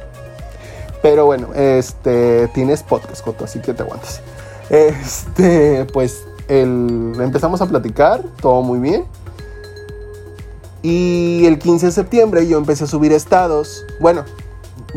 Pero 1.01 1.25
bueno, 1.25 1.53
este, 1.53 2.47
tienes 2.49 2.81
podcast, 2.81 3.23
Coto, 3.23 3.45
así 3.45 3.59
que 3.59 3.73
te 3.73 3.83
aguantas. 3.83 4.21
Este, 4.69 5.85
pues 5.93 6.23
el, 6.47 7.13
empezamos 7.19 7.61
a 7.61 7.67
platicar, 7.67 8.23
todo 8.41 8.61
muy 8.61 8.79
bien. 8.79 9.05
Y 10.81 11.45
el 11.45 11.59
15 11.59 11.87
de 11.87 11.91
septiembre 11.91 12.47
yo 12.47 12.57
empecé 12.57 12.85
a 12.85 12.87
subir 12.87 13.11
estados. 13.11 13.85
Bueno, 13.99 14.23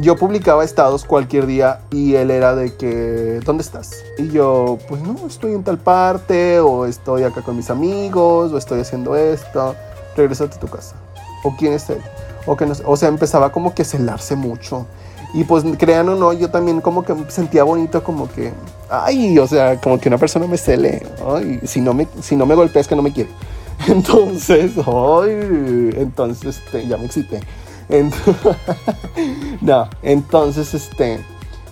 yo 0.00 0.16
publicaba 0.16 0.64
estados 0.64 1.04
cualquier 1.04 1.46
día 1.46 1.80
y 1.90 2.14
él 2.14 2.30
era 2.30 2.54
de 2.54 2.74
que, 2.74 3.40
¿dónde 3.44 3.62
estás? 3.62 4.04
Y 4.16 4.28
yo, 4.28 4.78
pues 4.88 5.02
no, 5.02 5.26
estoy 5.26 5.52
en 5.52 5.64
tal 5.64 5.78
parte, 5.78 6.60
o 6.60 6.86
estoy 6.86 7.24
acá 7.24 7.42
con 7.42 7.56
mis 7.56 7.68
amigos, 7.70 8.52
o 8.52 8.58
estoy 8.58 8.80
haciendo 8.80 9.16
esto, 9.16 9.74
regresate 10.16 10.56
a 10.56 10.60
tu 10.60 10.68
casa. 10.68 10.94
¿O 11.42 11.54
quién 11.56 11.72
es 11.72 11.90
él? 11.90 12.00
O, 12.46 12.56
que 12.56 12.66
no, 12.66 12.74
o 12.84 12.96
sea, 12.96 13.08
empezaba 13.08 13.50
como 13.50 13.74
que 13.74 13.84
celarse 13.84 14.36
mucho. 14.36 14.86
Y 15.34 15.44
pues 15.44 15.64
crean 15.78 16.08
o 16.08 16.14
no, 16.14 16.32
yo 16.32 16.48
también 16.50 16.80
como 16.80 17.04
que 17.04 17.14
sentía 17.28 17.64
bonito 17.64 18.02
como 18.02 18.30
que, 18.30 18.52
ay, 18.88 19.38
o 19.38 19.46
sea, 19.46 19.78
como 19.80 19.98
que 19.98 20.08
una 20.08 20.16
persona 20.16 20.46
me 20.46 20.56
cele, 20.56 21.06
ay, 21.26 21.60
si 21.64 21.80
no 21.80 21.92
me, 21.92 22.06
si 22.22 22.34
no 22.36 22.46
me 22.46 22.54
golpea 22.54 22.80
es 22.80 22.88
que 22.88 22.96
no 22.96 23.02
me 23.02 23.12
quiere. 23.12 23.30
Entonces, 23.88 24.72
ay, 24.86 25.90
entonces 25.96 26.58
este, 26.58 26.86
ya 26.88 26.96
me 26.96 27.04
excité. 27.04 27.40
no, 29.60 29.88
entonces, 30.02 30.74
este, 30.74 31.24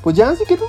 pues 0.02 0.16
ya, 0.16 0.34
se 0.34 0.44
quedó. 0.44 0.66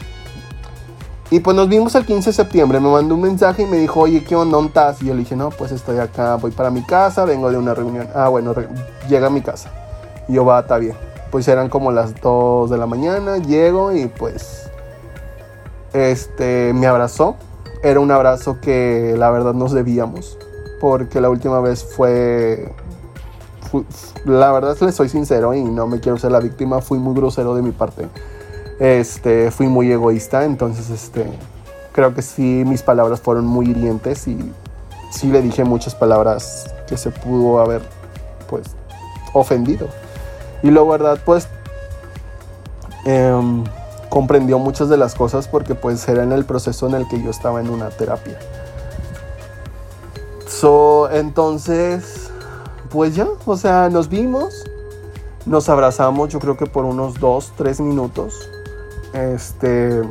Y 1.30 1.42
pues 1.42 1.56
nos 1.58 1.68
vimos 1.68 1.94
el 1.96 2.06
15 2.06 2.30
de 2.30 2.34
septiembre. 2.34 2.80
Me 2.80 2.90
mandó 2.90 3.16
un 3.16 3.22
mensaje 3.22 3.64
y 3.64 3.66
me 3.66 3.78
dijo, 3.78 4.00
oye, 4.02 4.24
¿qué 4.24 4.36
onda? 4.36 4.58
Y 5.02 5.06
yo 5.06 5.14
le 5.14 5.20
dije, 5.20 5.36
no, 5.36 5.50
pues 5.50 5.72
estoy 5.72 6.00
acá, 6.00 6.36
voy 6.36 6.52
para 6.52 6.70
mi 6.70 6.84
casa, 6.84 7.26
vengo 7.26 7.52
de 7.52 7.58
una 7.58 7.74
reunión. 7.74 8.08
Ah, 8.16 8.30
bueno, 8.30 8.54
llega 9.10 9.28
a 9.28 9.30
mi 9.30 9.42
casa. 9.42 9.70
Y 10.30 10.34
yo, 10.34 10.46
va, 10.46 10.62
está 10.62 10.78
bien. 10.78 10.96
Pues 11.30 11.48
eran 11.50 11.68
como 11.68 11.92
las 11.92 12.20
2 12.22 12.70
de 12.70 12.78
la 12.78 12.86
mañana, 12.86 13.38
llego 13.38 13.92
y 13.92 14.06
pues, 14.08 14.70
este, 15.92 16.72
me 16.74 16.88
abrazó. 16.88 17.36
Era 17.84 18.00
un 18.00 18.12
abrazo 18.12 18.60
que 18.62 19.14
la 19.18 19.30
verdad 19.30 19.54
nos 19.54 19.74
debíamos. 19.74 20.38
Porque 20.80 21.20
la 21.20 21.30
última 21.30 21.60
vez 21.60 21.84
fue 21.84 22.74
la 24.26 24.52
verdad 24.52 24.78
le 24.82 24.92
soy 24.92 25.10
sincero 25.10 25.54
y 25.54 25.64
no 25.64 25.88
me 25.88 26.00
quiero 26.00 26.18
ser 26.18 26.32
la 26.32 26.40
víctima, 26.40 26.82
fui 26.82 27.00
muy 27.00 27.16
grosero 27.16 27.56
de 27.56 27.62
mi 27.62 27.72
parte. 27.72 28.08
Este, 28.80 29.50
fui 29.52 29.68
muy 29.68 29.92
egoísta, 29.92 30.46
entonces 30.46 30.90
este, 30.90 31.26
creo 31.94 32.14
que 32.14 32.22
sí 32.22 32.64
mis 32.66 32.84
palabras 32.84 33.20
fueron 33.20 33.46
muy 33.46 33.70
hirientes 33.70 34.28
y 34.28 34.54
sí 35.12 35.28
le 35.28 35.42
dije 35.42 35.64
muchas 35.64 35.96
palabras 35.96 36.74
que 36.88 36.98
se 36.98 37.10
pudo 37.10 37.60
haber 37.60 37.82
pues 38.50 38.68
ofendido. 39.34 39.88
Y 40.64 40.72
la 40.72 40.84
verdad 40.84 41.20
pues 41.26 41.48
em, 43.06 43.64
comprendió 44.10 44.60
muchas 44.60 44.90
de 44.90 44.98
las 44.98 45.16
cosas 45.16 45.48
porque 45.48 45.76
pues 45.76 46.08
era 46.08 46.24
en 46.24 46.32
el 46.32 46.46
proceso 46.46 46.88
en 46.88 46.96
el 46.96 47.08
que 47.08 47.22
yo 47.22 47.30
estaba 47.30 47.62
en 47.62 47.70
una 47.70 47.90
terapia. 47.90 48.38
So, 50.48 51.10
entonces 51.12 52.27
pues 52.90 53.16
ya, 53.16 53.28
o 53.46 53.58
sea, 53.58 53.90
nos 53.90 54.10
vimos, 54.10 54.64
nos 55.46 55.70
abrazamos, 55.70 56.30
yo 56.30 56.40
creo 56.40 56.58
que 56.58 56.66
por 56.66 56.86
unos 56.86 57.20
dos, 57.20 57.54
tres 57.58 57.80
minutos. 57.80 58.50
Este. 59.14 60.02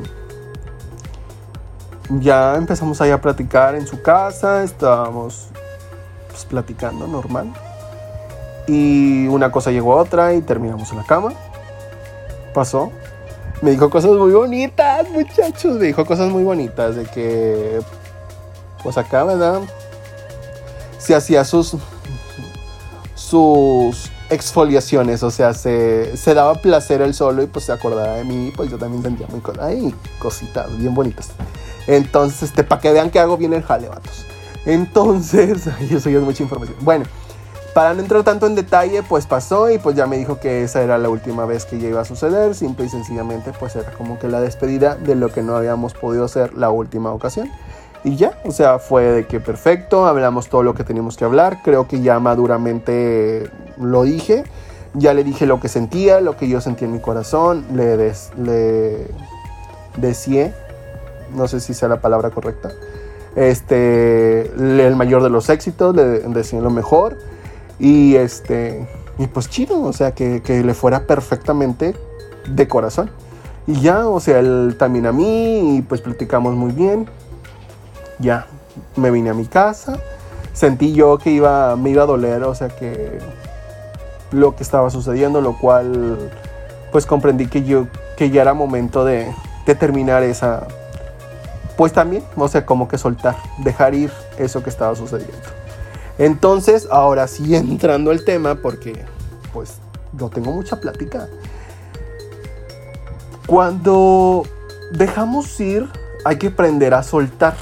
Ya 2.21 2.54
empezamos 2.54 3.00
ahí 3.00 3.11
a 3.11 3.21
platicar 3.21 3.75
en 3.75 3.87
su 3.87 4.00
casa, 4.00 4.62
estábamos 4.62 5.49
pues, 6.28 6.45
platicando 6.45 7.06
normal. 7.06 7.52
Y 8.68 9.26
una 9.28 9.50
cosa 9.50 9.71
llegó 9.71 9.99
a 9.99 10.02
otra 10.02 10.35
y 10.35 10.40
terminamos 10.40 10.90
en 10.92 10.99
la 10.99 11.04
cama. 11.04 11.33
Pasó. 12.54 12.90
Me 13.62 13.71
dijo 13.71 13.90
cosas 13.90 14.12
muy 14.12 14.33
bonitas, 14.33 15.09
muchachos. 15.11 15.76
Me 15.76 15.87
dijo 15.87 16.04
cosas 16.04 16.30
muy 16.30 16.45
bonitas 16.45 16.95
de 16.97 17.04
que, 17.04 17.80
pues 18.83 18.99
acá, 18.99 19.25
¿verdad? 19.25 19.62
Se 20.99 21.14
hacía 21.14 21.45
sus 21.45 21.76
sus 23.28 24.12
exfoliaciones, 24.30 25.23
o 25.25 25.30
sea, 25.30 25.52
se, 25.52 26.14
daba 26.26 26.54
placer 26.54 27.02
él 27.02 27.12
solo 27.12 27.42
y 27.42 27.47
pues 27.47 27.64
se 27.64 27.73
acordaba 27.73 28.14
de 28.14 28.25
mí, 28.25 28.52
pues 28.54 28.71
yo 28.71 28.78
también 28.78 29.02
sentía 29.02 29.26
muy 29.26 29.40
ay, 29.61 29.95
cositas 30.21 30.76
bien 30.78 30.95
bonitas. 30.95 31.30
Entonces, 31.88 32.45
este, 32.45 32.62
para 32.62 32.80
que 32.80 32.92
vean 32.92 33.11
que 33.11 33.18
hago 33.18 33.37
bien 33.37 33.52
el 33.52 33.64
jale, 33.64 33.88
vatos. 33.88 34.25
Entonces, 34.64 35.66
eso 35.90 36.11
ya 36.11 36.18
es 36.18 36.25
mucha 36.25 36.42
información. 36.45 36.76
Bueno, 36.83 37.04
para 37.75 37.95
no 37.95 38.00
entrar 38.00 38.23
tanto 38.23 38.47
en 38.47 38.54
detalle, 38.54 39.02
pues 39.02 39.26
pasó 39.26 39.71
y 39.71 39.78
pues 39.78 39.97
ya 39.97 40.06
me 40.06 40.16
dijo 40.16 40.38
que 40.38 40.62
esa 40.62 40.83
era 40.83 40.97
la 40.97 41.09
última 41.09 41.47
vez 41.47 41.66
que 41.66 41.80
ya 41.80 41.88
iba 41.88 42.00
a 42.00 42.04
suceder, 42.04 42.54
simple 42.54 42.87
y 42.87 42.88
sencillamente 42.88 43.52
pues 43.59 43.75
era 43.75 43.90
como 43.92 44.21
que 44.21 44.28
la 44.28 44.40
despedida 44.40 44.95
de 44.95 45.16
lo 45.16 45.33
que 45.33 45.42
no 45.42 45.56
habíamos 45.56 45.95
podido 45.95 46.25
hacer 46.25 46.54
la 46.54 46.71
última 46.71 47.12
ocasión. 47.12 47.50
Y 48.06 48.14
ya, 48.14 48.38
o 48.44 48.52
sea, 48.52 48.78
fue 48.78 49.02
de 49.02 49.26
que 49.26 49.40
perfecto, 49.40 50.06
hablamos 50.06 50.48
todo 50.48 50.62
lo 50.62 50.75
que 50.75 50.84
teníamos 50.84 51.16
que 51.16 51.25
hablar, 51.25 51.58
creo 51.64 51.88
que 51.88 52.02
ya 52.02 52.20
maduramente 52.20 53.50
lo 53.78 54.04
dije, 54.04 54.44
ya 54.94 55.12
le 55.12 55.25
dije 55.25 55.44
lo 55.44 55.58
que 55.58 55.66
sentía, 55.66 56.20
lo 56.20 56.36
que 56.36 56.48
yo 56.48 56.60
sentía 56.60 56.86
en 56.86 56.92
mi 56.92 57.00
corazón, 57.00 57.64
le, 57.75 57.96
des, 57.96 58.30
le 58.38 59.08
decía, 59.96 60.54
no 61.34 61.48
sé 61.48 61.58
si 61.58 61.75
sea 61.75 61.88
la 61.88 62.00
palabra 62.00 62.30
correcta, 62.30 62.70
este, 63.34 64.52
el 64.52 64.94
mayor 64.94 65.25
de 65.25 65.30
los 65.30 65.48
éxitos, 65.48 65.96
le 65.96 66.20
decía 66.20 66.60
lo 66.60 66.70
mejor 66.70 67.18
y 67.80 68.14
este, 68.14 68.86
y 69.18 69.26
pues 69.26 69.50
chido, 69.50 69.82
o 69.82 69.92
sea, 69.92 70.14
que, 70.14 70.42
que 70.42 70.62
le 70.62 70.75
fuera 70.75 71.08
perfectamente 71.08 71.96
de 72.48 72.68
corazón. 72.68 73.10
Y 73.66 73.80
ya, 73.80 74.06
o 74.06 74.20
sea, 74.20 74.38
él 74.38 74.76
también 74.78 75.06
a 75.06 75.12
mí 75.12 75.78
y 75.78 75.82
pues 75.82 76.00
platicamos 76.02 76.54
muy 76.54 76.70
bien 76.70 77.08
ya 78.18 78.46
me 78.96 79.11
vine 79.11 79.30
a 79.30 79.35
mi 79.35 79.46
casa. 79.46 79.99
Sentí 80.52 80.92
yo 80.92 81.18
que 81.18 81.30
iba, 81.30 81.76
me 81.76 81.90
iba 81.90 82.04
a 82.04 82.06
doler, 82.06 82.42
o 82.44 82.54
sea 82.54 82.68
que 82.68 83.18
lo 84.32 84.56
que 84.56 84.62
estaba 84.62 84.90
sucediendo, 84.90 85.40
lo 85.40 85.58
cual 85.58 86.30
pues 86.92 87.06
comprendí 87.06 87.46
que 87.46 87.62
yo 87.62 87.87
que 88.16 88.30
ya 88.30 88.42
era 88.42 88.54
momento 88.54 89.04
de, 89.04 89.32
de 89.66 89.75
terminar 89.75 90.23
esa 90.23 90.66
pues 91.76 91.92
también, 91.92 92.25
o 92.37 92.49
sea, 92.49 92.64
como 92.64 92.88
que 92.88 92.96
soltar, 92.96 93.37
dejar 93.58 93.94
ir 93.94 94.11
eso 94.38 94.62
que 94.62 94.70
estaba 94.70 94.94
sucediendo. 94.96 95.37
Entonces, 96.18 96.88
ahora 96.90 97.28
sí 97.28 97.54
entrando 97.56 98.11
al 98.11 98.25
tema, 98.25 98.56
porque 98.56 99.04
pues 99.52 99.75
no 100.12 100.30
tengo 100.30 100.52
mucha 100.52 100.80
plática. 100.80 101.28
Cuando 103.46 104.44
dejamos 104.92 105.61
ir, 105.61 105.88
hay 106.25 106.37
que 106.38 106.49
aprender 106.49 106.94
a 106.94 107.02
soltar. 107.02 107.54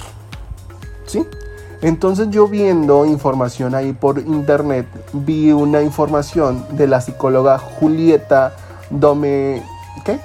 Entonces 1.83 2.28
yo 2.30 2.49
viendo 2.49 3.04
información 3.04 3.75
ahí 3.75 3.92
por 3.92 4.18
internet, 4.18 4.87
vi 5.12 5.52
una 5.52 5.83
información 5.83 6.64
de 6.71 6.87
la 6.87 7.00
psicóloga 7.00 7.59
Julieta 7.59 8.54
Dome, 8.90 9.62
¿qué? 10.04 10.18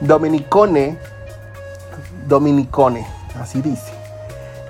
Dominicone, 0.00 0.98
Dominicone, 2.26 3.06
así 3.40 3.62
dice. 3.62 3.92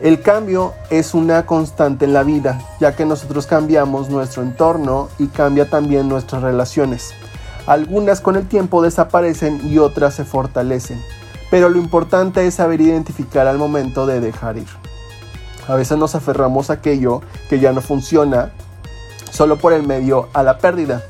El 0.00 0.20
cambio 0.20 0.74
es 0.90 1.14
una 1.14 1.46
constante 1.46 2.04
en 2.04 2.12
la 2.12 2.22
vida, 2.22 2.60
ya 2.80 2.94
que 2.94 3.06
nosotros 3.06 3.46
cambiamos 3.46 4.10
nuestro 4.10 4.42
entorno 4.42 5.08
y 5.18 5.28
cambia 5.28 5.70
también 5.70 6.06
nuestras 6.06 6.42
relaciones. 6.42 7.14
Algunas 7.66 8.20
con 8.20 8.36
el 8.36 8.46
tiempo 8.46 8.82
desaparecen 8.82 9.60
y 9.66 9.78
otras 9.78 10.14
se 10.14 10.26
fortalecen, 10.26 11.02
pero 11.50 11.70
lo 11.70 11.78
importante 11.78 12.46
es 12.46 12.56
saber 12.56 12.82
identificar 12.82 13.46
al 13.46 13.56
momento 13.56 14.06
de 14.06 14.20
dejar 14.20 14.58
ir. 14.58 14.85
A 15.68 15.74
veces 15.74 15.98
nos 15.98 16.14
aferramos 16.14 16.70
a 16.70 16.74
aquello 16.74 17.22
que 17.48 17.58
ya 17.58 17.72
no 17.72 17.80
funciona 17.80 18.52
solo 19.30 19.58
por 19.58 19.72
el 19.72 19.82
medio 19.82 20.28
a 20.32 20.42
la 20.42 20.58
pérdida. 20.58 21.02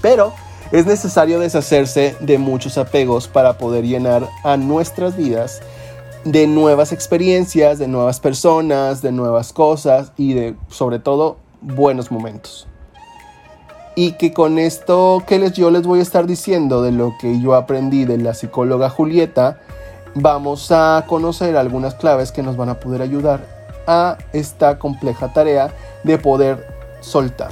Pero 0.00 0.32
es 0.72 0.86
necesario 0.86 1.38
deshacerse 1.38 2.16
de 2.20 2.38
muchos 2.38 2.78
apegos 2.78 3.28
para 3.28 3.58
poder 3.58 3.84
llenar 3.84 4.28
a 4.44 4.56
nuestras 4.56 5.16
vidas 5.16 5.60
de 6.24 6.46
nuevas 6.46 6.92
experiencias, 6.92 7.78
de 7.78 7.88
nuevas 7.88 8.20
personas, 8.20 9.02
de 9.02 9.12
nuevas 9.12 9.52
cosas 9.52 10.12
y 10.16 10.34
de 10.34 10.56
sobre 10.68 10.98
todo 10.98 11.36
buenos 11.60 12.10
momentos. 12.10 12.66
Y 13.94 14.12
que 14.12 14.32
con 14.32 14.58
esto 14.58 15.24
que 15.26 15.38
les, 15.38 15.52
yo 15.54 15.70
les 15.70 15.82
voy 15.82 16.00
a 16.00 16.02
estar 16.02 16.26
diciendo 16.26 16.82
de 16.82 16.92
lo 16.92 17.14
que 17.20 17.40
yo 17.40 17.54
aprendí 17.54 18.04
de 18.04 18.18
la 18.18 18.34
psicóloga 18.34 18.90
Julieta, 18.90 19.60
vamos 20.14 20.70
a 20.70 21.04
conocer 21.08 21.56
algunas 21.56 21.94
claves 21.94 22.30
que 22.30 22.42
nos 22.42 22.56
van 22.56 22.68
a 22.68 22.78
poder 22.78 23.02
ayudar 23.02 23.57
a 23.88 24.18
esta 24.32 24.78
compleja 24.78 25.32
tarea 25.32 25.74
de 26.04 26.18
poder 26.18 26.64
soltar. 27.00 27.50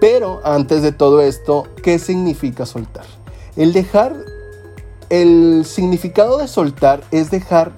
Pero 0.00 0.42
antes 0.44 0.82
de 0.82 0.92
todo 0.92 1.22
esto, 1.22 1.68
¿qué 1.82 1.98
significa 1.98 2.66
soltar? 2.66 3.06
El 3.56 3.72
dejar, 3.72 4.14
el 5.08 5.64
significado 5.64 6.38
de 6.38 6.48
soltar 6.48 7.00
es 7.12 7.30
dejar 7.30 7.72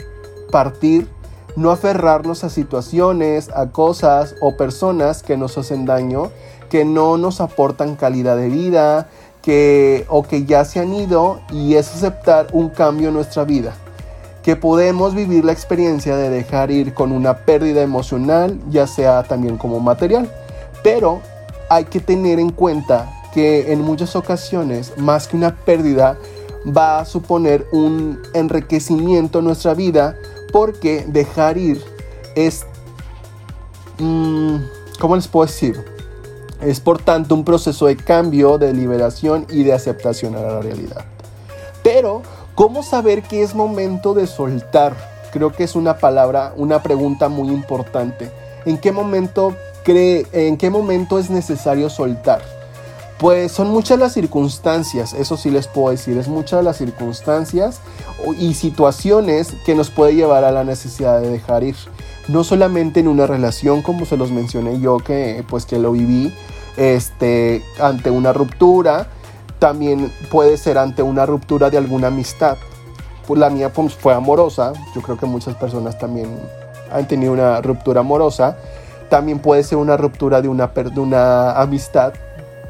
partir, 0.50 1.08
no 1.54 1.70
aferrarnos 1.70 2.42
a 2.42 2.48
situaciones, 2.48 3.50
a 3.54 3.70
cosas 3.70 4.34
o 4.40 4.56
personas 4.56 5.22
que 5.22 5.36
nos 5.36 5.58
hacen 5.58 5.84
daño, 5.84 6.30
que 6.70 6.84
no 6.84 7.18
nos 7.18 7.40
aportan 7.40 7.96
calidad 7.96 8.36
de 8.36 8.48
vida, 8.48 9.08
que 9.42 10.06
o 10.08 10.22
que 10.22 10.44
ya 10.44 10.64
se 10.64 10.80
han 10.80 10.94
ido 10.94 11.40
y 11.52 11.74
es 11.74 11.94
aceptar 11.94 12.48
un 12.52 12.70
cambio 12.70 13.08
en 13.08 13.14
nuestra 13.14 13.44
vida 13.44 13.74
que 14.48 14.56
podemos 14.56 15.14
vivir 15.14 15.44
la 15.44 15.52
experiencia 15.52 16.16
de 16.16 16.30
dejar 16.30 16.70
ir 16.70 16.94
con 16.94 17.12
una 17.12 17.36
pérdida 17.36 17.82
emocional, 17.82 18.58
ya 18.70 18.86
sea 18.86 19.22
también 19.22 19.58
como 19.58 19.78
material. 19.78 20.26
Pero 20.82 21.20
hay 21.68 21.84
que 21.84 22.00
tener 22.00 22.38
en 22.40 22.48
cuenta 22.48 23.12
que 23.34 23.74
en 23.74 23.82
muchas 23.82 24.16
ocasiones, 24.16 24.94
más 24.96 25.28
que 25.28 25.36
una 25.36 25.54
pérdida, 25.54 26.16
va 26.66 26.98
a 26.98 27.04
suponer 27.04 27.66
un 27.72 28.22
enriquecimiento 28.32 29.40
en 29.40 29.44
nuestra 29.44 29.74
vida 29.74 30.16
porque 30.50 31.04
dejar 31.06 31.58
ir 31.58 31.84
es, 32.34 32.64
mm, 33.98 34.56
¿cómo 34.98 35.16
les 35.16 35.28
puedo 35.28 35.44
decir? 35.44 35.78
Es 36.62 36.80
por 36.80 37.02
tanto 37.02 37.34
un 37.34 37.44
proceso 37.44 37.84
de 37.84 37.98
cambio, 37.98 38.56
de 38.56 38.72
liberación 38.72 39.44
y 39.50 39.64
de 39.64 39.74
aceptación 39.74 40.36
a 40.36 40.40
la 40.40 40.60
realidad. 40.62 41.04
Pero 41.82 42.22
¿Cómo 42.58 42.82
saber 42.82 43.22
que 43.22 43.44
es 43.44 43.54
momento 43.54 44.14
de 44.14 44.26
soltar? 44.26 44.92
Creo 45.32 45.52
que 45.52 45.62
es 45.62 45.76
una 45.76 45.98
palabra, 45.98 46.54
una 46.56 46.82
pregunta 46.82 47.28
muy 47.28 47.50
importante. 47.50 48.32
¿En 48.66 48.78
qué 48.78 48.90
momento 48.90 49.54
cree, 49.84 50.26
en 50.32 50.56
qué 50.56 50.68
momento 50.68 51.20
es 51.20 51.30
necesario 51.30 51.88
soltar? 51.88 52.42
Pues 53.20 53.52
son 53.52 53.70
muchas 53.70 54.00
las 54.00 54.12
circunstancias, 54.12 55.12
eso 55.12 55.36
sí 55.36 55.52
les 55.52 55.68
puedo 55.68 55.90
decir, 55.90 56.18
es 56.18 56.26
muchas 56.26 56.64
las 56.64 56.78
circunstancias 56.78 57.78
y 58.40 58.54
situaciones 58.54 59.54
que 59.64 59.76
nos 59.76 59.90
puede 59.90 60.16
llevar 60.16 60.42
a 60.42 60.50
la 60.50 60.64
necesidad 60.64 61.20
de 61.20 61.30
dejar 61.30 61.62
ir. 61.62 61.76
No 62.26 62.42
solamente 62.42 62.98
en 62.98 63.06
una 63.06 63.28
relación, 63.28 63.82
como 63.82 64.04
se 64.04 64.16
los 64.16 64.32
mencioné 64.32 64.80
yo, 64.80 64.98
que 64.98 65.44
pues 65.48 65.64
que 65.64 65.78
lo 65.78 65.92
viví 65.92 66.34
este, 66.76 67.62
ante 67.78 68.10
una 68.10 68.32
ruptura, 68.32 69.06
también 69.58 70.12
puede 70.30 70.56
ser 70.56 70.78
ante 70.78 71.02
una 71.02 71.26
ruptura 71.26 71.70
de 71.70 71.78
alguna 71.78 72.08
amistad. 72.08 72.56
Pues 73.26 73.38
la 73.38 73.50
mía 73.50 73.72
pues, 73.72 73.94
fue 73.94 74.14
amorosa, 74.14 74.72
yo 74.94 75.02
creo 75.02 75.18
que 75.18 75.26
muchas 75.26 75.54
personas 75.56 75.98
también 75.98 76.28
han 76.90 77.06
tenido 77.06 77.32
una 77.32 77.60
ruptura 77.60 78.00
amorosa. 78.00 78.56
También 79.10 79.38
puede 79.38 79.62
ser 79.62 79.78
una 79.78 79.96
ruptura 79.96 80.40
de 80.40 80.48
una, 80.48 80.66
de 80.66 81.00
una 81.00 81.52
amistad 81.52 82.12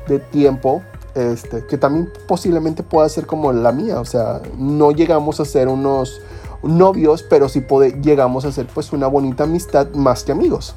de 0.07 0.19
tiempo, 0.19 0.83
este, 1.15 1.65
que 1.67 1.79
también 1.79 2.09
posiblemente 2.27 2.83
pueda 2.83 3.09
ser 3.09 3.27
como 3.27 3.53
la 3.53 3.73
mía. 3.73 4.01
O 4.01 4.05
sea, 4.05 4.41
no 4.57 4.93
llegamos 4.93 5.41
a 5.41 5.45
ser 5.45 5.69
unos 5.69 6.21
novios, 6.63 7.23
pero 7.23 7.49
sí 7.49 7.65
llegamos 8.03 8.45
a 8.45 8.53
ser 8.53 8.67
pues 8.67 8.93
una 8.93 9.07
bonita 9.07 9.45
amistad 9.45 9.89
más 9.95 10.25
que 10.25 10.33
amigos. 10.33 10.75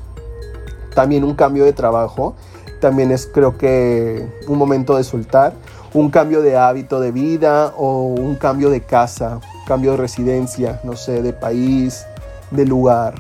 También 0.94 1.24
un 1.24 1.36
cambio 1.36 1.64
de 1.64 1.74
trabajo, 1.74 2.36
también 2.80 3.12
es 3.12 3.30
creo 3.32 3.58
que 3.58 4.28
un 4.48 4.58
momento 4.58 4.98
de 4.98 5.04
soltar 5.04 5.54
un 5.94 6.10
cambio 6.10 6.42
de 6.42 6.58
hábito 6.58 7.00
de 7.00 7.12
vida 7.12 7.74
o 7.78 8.04
un 8.04 8.36
cambio 8.36 8.70
de 8.70 8.82
casa, 8.82 9.40
cambio 9.66 9.92
de 9.92 9.98
residencia, 9.98 10.80
no 10.84 10.96
sé, 10.96 11.22
de 11.22 11.34
país, 11.34 12.06
de 12.52 12.66
lugar. 12.66 13.16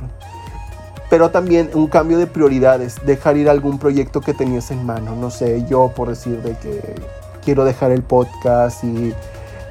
Pero 1.09 1.29
también 1.31 1.69
un 1.73 1.87
cambio 1.87 2.17
de 2.17 2.27
prioridades, 2.27 3.05
dejar 3.05 3.35
ir 3.35 3.49
algún 3.49 3.79
proyecto 3.79 4.21
que 4.21 4.33
tenías 4.33 4.71
en 4.71 4.85
mano, 4.85 5.15
no 5.15 5.29
sé, 5.29 5.65
yo 5.67 5.91
por 5.93 6.07
decir 6.09 6.41
de 6.41 6.55
que 6.57 6.95
quiero 7.43 7.65
dejar 7.65 7.91
el 7.91 8.03
podcast 8.03 8.83
y 8.83 9.13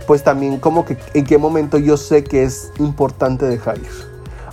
pues 0.06 0.22
también 0.22 0.58
como 0.58 0.84
que 0.84 0.98
en 1.14 1.24
qué 1.24 1.38
momento 1.38 1.78
yo 1.78 1.96
sé 1.96 2.24
que 2.24 2.42
es 2.42 2.72
importante 2.78 3.46
dejar 3.46 3.78
ir 3.78 4.09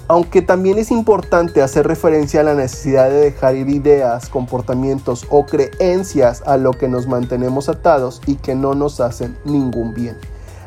aunque 0.08 0.42
también 0.42 0.78
es 0.78 0.92
importante 0.92 1.62
hacer 1.62 1.88
referencia 1.88 2.40
a 2.40 2.44
la 2.44 2.54
necesidad 2.54 3.10
de 3.10 3.20
dejar 3.20 3.56
ir 3.56 3.70
ideas, 3.70 4.30
comportamientos 4.30 5.26
o 5.30 5.46
creencias 5.46 6.44
a 6.46 6.58
lo 6.58 6.72
que 6.72 6.88
nos 6.88 7.08
mantenemos 7.08 7.68
atados 7.68 8.22
y 8.26 8.36
que 8.36 8.56
no 8.56 8.74
nos 8.74 9.00
hacen 9.02 9.38
ningún 9.44 9.94
bien. 9.94 10.18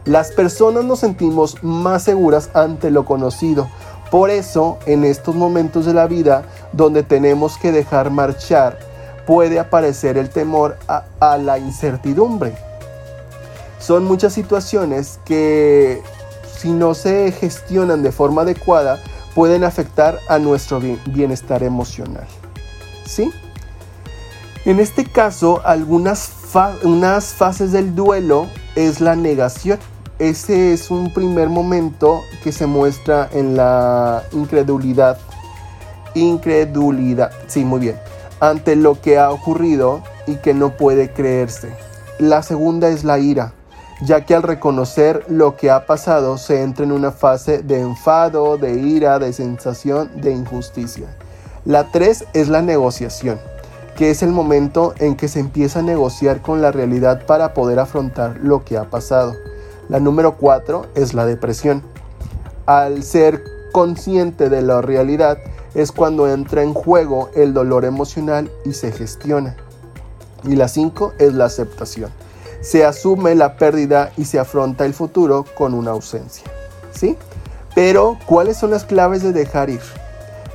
Las 0.04 0.32
personas 0.32 0.84
nos 0.84 1.00
sentimos 1.00 1.62
más 1.62 2.04
seguras 2.04 2.50
ante 2.54 2.90
lo 2.90 3.04
conocido. 3.04 3.68
Por 4.10 4.30
eso, 4.30 4.78
en 4.86 5.04
estos 5.04 5.34
momentos 5.34 5.86
de 5.86 5.94
la 5.94 6.06
vida 6.06 6.42
donde 6.72 7.02
tenemos 7.02 7.58
que 7.58 7.70
dejar 7.70 8.10
marchar, 8.10 8.78
puede 9.26 9.58
aparecer 9.58 10.18
el 10.18 10.30
temor 10.30 10.76
a, 10.88 11.38
la 11.38 11.58
incertidumbre. 11.58 12.54
Son 13.78 14.04
muchas 14.04 14.32
situaciones 14.32 15.20
que 15.24 16.02
si 16.58 16.72
no 16.72 16.94
se 16.94 17.30
gestionan 17.32 18.02
de 18.02 18.10
forma 18.10 18.42
adecuada, 18.42 19.00
pueden 19.34 19.64
afectar 19.64 20.18
a 20.28 20.38
nuestro 20.38 20.80
bienestar 21.06 21.62
emocional. 21.62 22.26
¿Sí? 23.04 23.30
En 24.64 24.78
este 24.78 25.04
caso, 25.04 25.62
algunas 25.64 26.32
unas 26.82 27.26
fases 27.26 27.72
del 27.72 27.94
duelo 27.94 28.46
es 28.74 29.00
la 29.00 29.16
negación. 29.16 29.78
Ese 30.18 30.72
es 30.72 30.90
un 30.90 31.12
primer 31.12 31.48
momento 31.48 32.20
que 32.42 32.52
se 32.52 32.66
muestra 32.66 33.28
en 33.32 33.56
la 33.56 34.22
incredulidad. 34.32 35.18
Incredulidad, 36.14 37.30
sí, 37.46 37.64
muy 37.64 37.80
bien. 37.80 37.96
Ante 38.40 38.74
lo 38.74 39.00
que 39.00 39.18
ha 39.18 39.30
ocurrido 39.30 40.02
y 40.26 40.36
que 40.36 40.52
no 40.52 40.76
puede 40.76 41.12
creerse. 41.12 41.72
La 42.18 42.42
segunda 42.42 42.88
es 42.88 43.04
la 43.04 43.18
ira 43.18 43.54
ya 44.02 44.24
que 44.24 44.34
al 44.34 44.42
reconocer 44.42 45.24
lo 45.28 45.56
que 45.56 45.70
ha 45.70 45.84
pasado 45.86 46.38
se 46.38 46.62
entra 46.62 46.84
en 46.84 46.92
una 46.92 47.12
fase 47.12 47.62
de 47.62 47.80
enfado, 47.80 48.56
de 48.56 48.72
ira, 48.74 49.18
de 49.18 49.32
sensación 49.32 50.20
de 50.20 50.32
injusticia. 50.32 51.06
La 51.64 51.90
3 51.90 52.24
es 52.32 52.48
la 52.48 52.62
negociación, 52.62 53.38
que 53.96 54.10
es 54.10 54.22
el 54.22 54.30
momento 54.30 54.94
en 54.98 55.16
que 55.16 55.28
se 55.28 55.40
empieza 55.40 55.80
a 55.80 55.82
negociar 55.82 56.40
con 56.40 56.62
la 56.62 56.72
realidad 56.72 57.26
para 57.26 57.52
poder 57.52 57.78
afrontar 57.78 58.38
lo 58.42 58.64
que 58.64 58.78
ha 58.78 58.88
pasado. 58.88 59.34
La 59.90 60.00
número 60.00 60.36
4 60.36 60.86
es 60.94 61.12
la 61.12 61.26
depresión. 61.26 61.82
Al 62.64 63.02
ser 63.02 63.44
consciente 63.72 64.48
de 64.48 64.62
la 64.62 64.80
realidad 64.80 65.38
es 65.74 65.92
cuando 65.92 66.28
entra 66.28 66.62
en 66.62 66.72
juego 66.72 67.28
el 67.34 67.52
dolor 67.52 67.84
emocional 67.84 68.50
y 68.64 68.72
se 68.72 68.92
gestiona. 68.92 69.56
Y 70.44 70.56
la 70.56 70.68
5 70.68 71.14
es 71.18 71.34
la 71.34 71.44
aceptación 71.44 72.10
se 72.60 72.84
asume 72.84 73.34
la 73.34 73.56
pérdida 73.56 74.12
y 74.16 74.24
se 74.24 74.38
afronta 74.38 74.84
el 74.84 74.94
futuro 74.94 75.44
con 75.54 75.74
una 75.74 75.92
ausencia. 75.92 76.44
¿Sí? 76.92 77.16
Pero, 77.74 78.18
¿cuáles 78.26 78.56
son 78.56 78.70
las 78.70 78.84
claves 78.84 79.22
de 79.22 79.32
dejar 79.32 79.70
ir? 79.70 79.80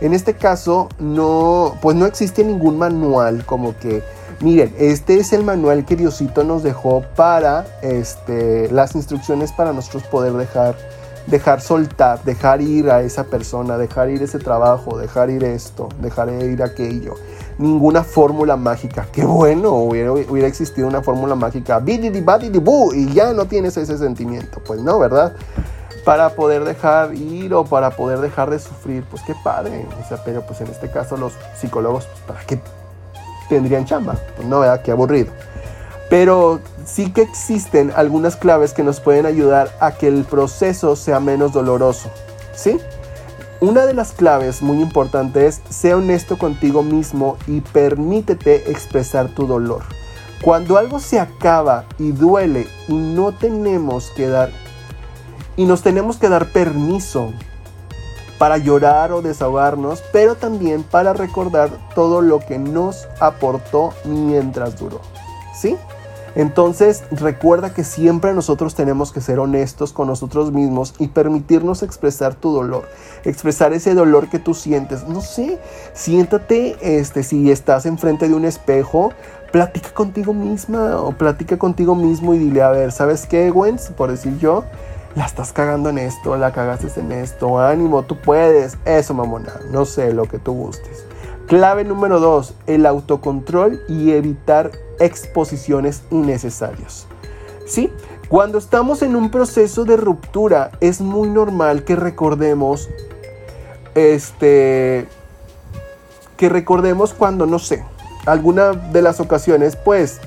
En 0.01 0.13
este 0.13 0.33
caso, 0.33 0.89
no, 0.99 1.77
pues 1.81 1.95
no 1.95 2.05
existe 2.05 2.43
ningún 2.43 2.77
manual 2.77 3.45
como 3.45 3.77
que, 3.77 4.03
miren, 4.41 4.75
este 4.77 5.17
es 5.19 5.31
el 5.31 5.43
manual 5.43 5.85
que 5.85 5.95
Diosito 5.95 6.43
nos 6.43 6.63
dejó 6.63 7.03
para 7.15 7.65
este, 7.81 8.69
las 8.71 8.95
instrucciones 8.95 9.53
para 9.53 9.71
nosotros 9.71 10.03
poder 10.03 10.33
dejar 10.33 10.75
dejar 11.27 11.61
soltar, 11.61 12.23
dejar 12.23 12.61
ir 12.61 12.89
a 12.89 13.01
esa 13.01 13.23
persona, 13.23 13.77
dejar 13.77 14.09
ir 14.09 14.21
ese 14.21 14.39
trabajo, 14.39 14.97
dejar 14.97 15.29
ir 15.29 15.43
esto, 15.43 15.89
dejar 15.99 16.29
ir 16.29 16.61
aquello. 16.61 17.15
Ninguna 17.57 18.03
fórmula 18.03 18.57
mágica. 18.57 19.07
Qué 19.11 19.23
bueno, 19.23 19.71
hubiera, 19.71 20.47
existido 20.47 20.87
una 20.87 21.01
fórmula 21.01 21.35
mágica. 21.35 21.81
Y 21.85 23.13
ya 23.13 23.33
no 23.33 23.45
tienes 23.45 23.77
ese 23.77 23.97
sentimiento. 23.97 24.61
Pues 24.65 24.81
no, 24.81 24.99
¿verdad? 24.99 25.33
Para 26.03 26.29
poder 26.31 26.65
dejar 26.65 27.15
ir 27.15 27.53
o 27.53 27.63
para 27.63 27.91
poder 27.91 28.19
dejar 28.19 28.49
de 28.49 28.59
sufrir. 28.59 29.03
Pues 29.09 29.21
qué 29.23 29.33
padre. 29.43 29.87
O 30.03 30.07
sea, 30.07 30.23
pero 30.23 30.45
pues 30.45 30.61
en 30.61 30.67
este 30.67 30.91
caso 30.91 31.17
los 31.17 31.33
psicólogos, 31.55 32.05
pues, 32.05 32.19
¿para 32.27 32.41
qué 32.45 32.59
tendrían 33.47 33.85
chamba? 33.85 34.15
Pues 34.35 34.47
no, 34.47 34.59
¿verdad? 34.59 34.81
Qué 34.81 34.91
aburrido. 34.91 35.31
Pero 36.09 36.59
sí 36.85 37.11
que 37.11 37.21
existen 37.21 37.91
algunas 37.95 38.35
claves 38.35 38.73
que 38.73 38.83
nos 38.83 38.99
pueden 38.99 39.25
ayudar 39.25 39.69
a 39.79 39.93
que 39.93 40.07
el 40.07 40.23
proceso 40.25 40.95
sea 40.95 41.19
menos 41.19 41.53
doloroso. 41.53 42.09
¿Sí? 42.53 42.79
Una 43.61 43.85
de 43.85 43.93
las 43.93 44.11
claves 44.11 44.61
muy 44.61 44.81
importantes 44.81 45.61
es 45.69 45.75
sea 45.75 45.95
honesto 45.95 46.37
contigo 46.37 46.83
mismo 46.83 47.37
y 47.47 47.61
permítete 47.61 48.69
expresar 48.69 49.29
tu 49.29 49.47
dolor. 49.47 49.83
Cuando 50.43 50.77
algo 50.77 50.99
se 50.99 51.19
acaba 51.19 51.85
y 51.97 52.11
duele 52.11 52.67
y 52.89 52.93
no 52.93 53.31
tenemos 53.31 54.11
que 54.11 54.27
dar 54.27 54.51
y 55.55 55.65
nos 55.65 55.81
tenemos 55.81 56.17
que 56.17 56.27
dar 56.27 56.51
permiso 56.51 57.31
para 58.37 58.57
llorar 58.57 59.13
o 59.13 59.21
desahogarnos, 59.21 60.03
pero 60.11 60.35
también 60.35 60.83
para 60.83 61.13
recordar 61.13 61.69
todo 61.95 62.21
lo 62.21 62.39
que 62.39 62.59
nos 62.59 63.07
aportó 63.21 63.93
mientras 64.03 64.77
duró. 64.77 64.99
¿Sí? 65.57 65.77
Entonces 66.35 67.03
recuerda 67.11 67.73
que 67.73 67.83
siempre 67.83 68.33
nosotros 68.33 68.75
tenemos 68.75 69.11
que 69.13 69.21
ser 69.21 69.39
honestos 69.39 69.93
con 69.93 70.07
nosotros 70.07 70.51
mismos 70.51 70.93
y 70.99 71.07
permitirnos 71.07 71.81
expresar 71.81 72.35
tu 72.35 72.51
dolor, 72.51 72.87
expresar 73.23 73.71
ese 73.73 73.93
dolor 73.93 74.29
que 74.29 74.39
tú 74.39 74.53
sientes. 74.53 75.07
No 75.07 75.21
sé, 75.21 75.59
siéntate, 75.93 76.75
este, 76.81 77.23
si 77.23 77.49
estás 77.49 77.85
enfrente 77.85 78.27
de 78.27 78.35
un 78.35 78.43
espejo, 78.43 79.13
platica 79.51 79.91
contigo 79.93 80.33
misma 80.33 80.97
o 80.97 81.13
platica 81.13 81.57
contigo 81.57 81.95
mismo 81.95 82.33
y 82.33 82.39
dile, 82.39 82.61
a 82.61 82.69
ver, 82.69 82.91
¿sabes 82.91 83.25
qué, 83.25 83.49
Gwen? 83.51 83.77
Por 83.95 84.11
decir 84.11 84.37
yo, 84.37 84.65
la 85.15 85.25
estás 85.25 85.53
cagando 85.53 85.89
en 85.89 85.97
esto, 85.97 86.35
la 86.35 86.51
cagaste 86.51 86.99
en 86.99 87.13
esto, 87.13 87.59
ánimo, 87.59 88.03
tú 88.03 88.17
puedes, 88.17 88.77
eso 88.83 89.13
mamona, 89.13 89.53
no 89.71 89.85
sé, 89.85 90.13
lo 90.13 90.25
que 90.25 90.39
tú 90.39 90.51
gustes. 90.51 91.05
Clave 91.47 91.83
número 91.83 92.19
dos, 92.19 92.55
el 92.65 92.85
autocontrol 92.85 93.81
y 93.87 94.11
evitar 94.11 94.71
exposiciones 94.99 96.03
innecesarias. 96.09 97.05
¿Sí? 97.67 97.91
Cuando 98.29 98.57
estamos 98.57 99.03
en 99.03 99.15
un 99.15 99.29
proceso 99.29 99.85
de 99.85 99.97
ruptura 99.97 100.71
es 100.81 101.01
muy 101.01 101.29
normal 101.29 101.83
que 101.83 101.95
recordemos 101.95 102.89
este 103.93 105.07
que 106.35 106.49
recordemos 106.49 107.13
cuando 107.13 107.45
no 107.45 107.59
sé, 107.59 107.83
alguna 108.25 108.71
de 108.71 109.01
las 109.01 109.19
ocasiones 109.19 109.75
pues 109.75 110.19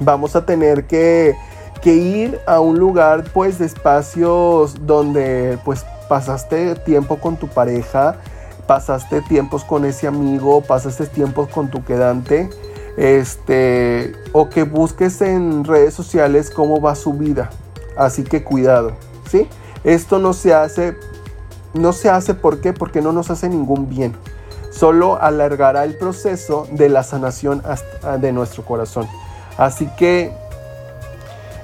vamos 0.00 0.34
a 0.34 0.46
tener 0.46 0.86
que, 0.86 1.36
que 1.82 1.94
ir 1.94 2.40
a 2.46 2.60
un 2.60 2.78
lugar 2.78 3.24
pues 3.32 3.58
de 3.58 3.66
espacios 3.66 4.86
donde 4.86 5.58
pues 5.64 5.84
pasaste 6.08 6.74
tiempo 6.76 7.18
con 7.18 7.36
tu 7.36 7.46
pareja, 7.46 8.16
pasaste 8.68 9.22
tiempos 9.22 9.64
con 9.64 9.84
ese 9.84 10.06
amigo, 10.06 10.60
pasaste 10.60 11.06
tiempos 11.06 11.48
con 11.48 11.68
tu 11.68 11.82
quedante 11.82 12.48
este, 12.98 14.12
o 14.32 14.48
que 14.48 14.64
busques 14.64 15.20
en 15.22 15.64
redes 15.64 15.94
sociales 15.94 16.50
cómo 16.50 16.80
va 16.80 16.94
su 16.94 17.14
vida. 17.14 17.48
Así 17.96 18.24
que 18.24 18.44
cuidado, 18.44 18.92
¿sí? 19.30 19.48
Esto 19.84 20.18
no 20.18 20.32
se 20.32 20.52
hace, 20.52 20.96
no 21.74 21.92
se 21.92 22.10
hace. 22.10 22.34
Porque 22.34 23.00
no 23.00 23.12
nos 23.12 23.30
hace 23.30 23.48
ningún 23.48 23.88
bien. 23.88 24.14
Solo 24.70 25.20
alargará 25.20 25.84
el 25.84 25.96
proceso 25.96 26.66
de 26.72 26.88
la 26.88 27.02
sanación 27.02 27.62
de 28.20 28.32
nuestro 28.32 28.64
corazón. 28.64 29.08
Así 29.56 29.88
que 29.96 30.32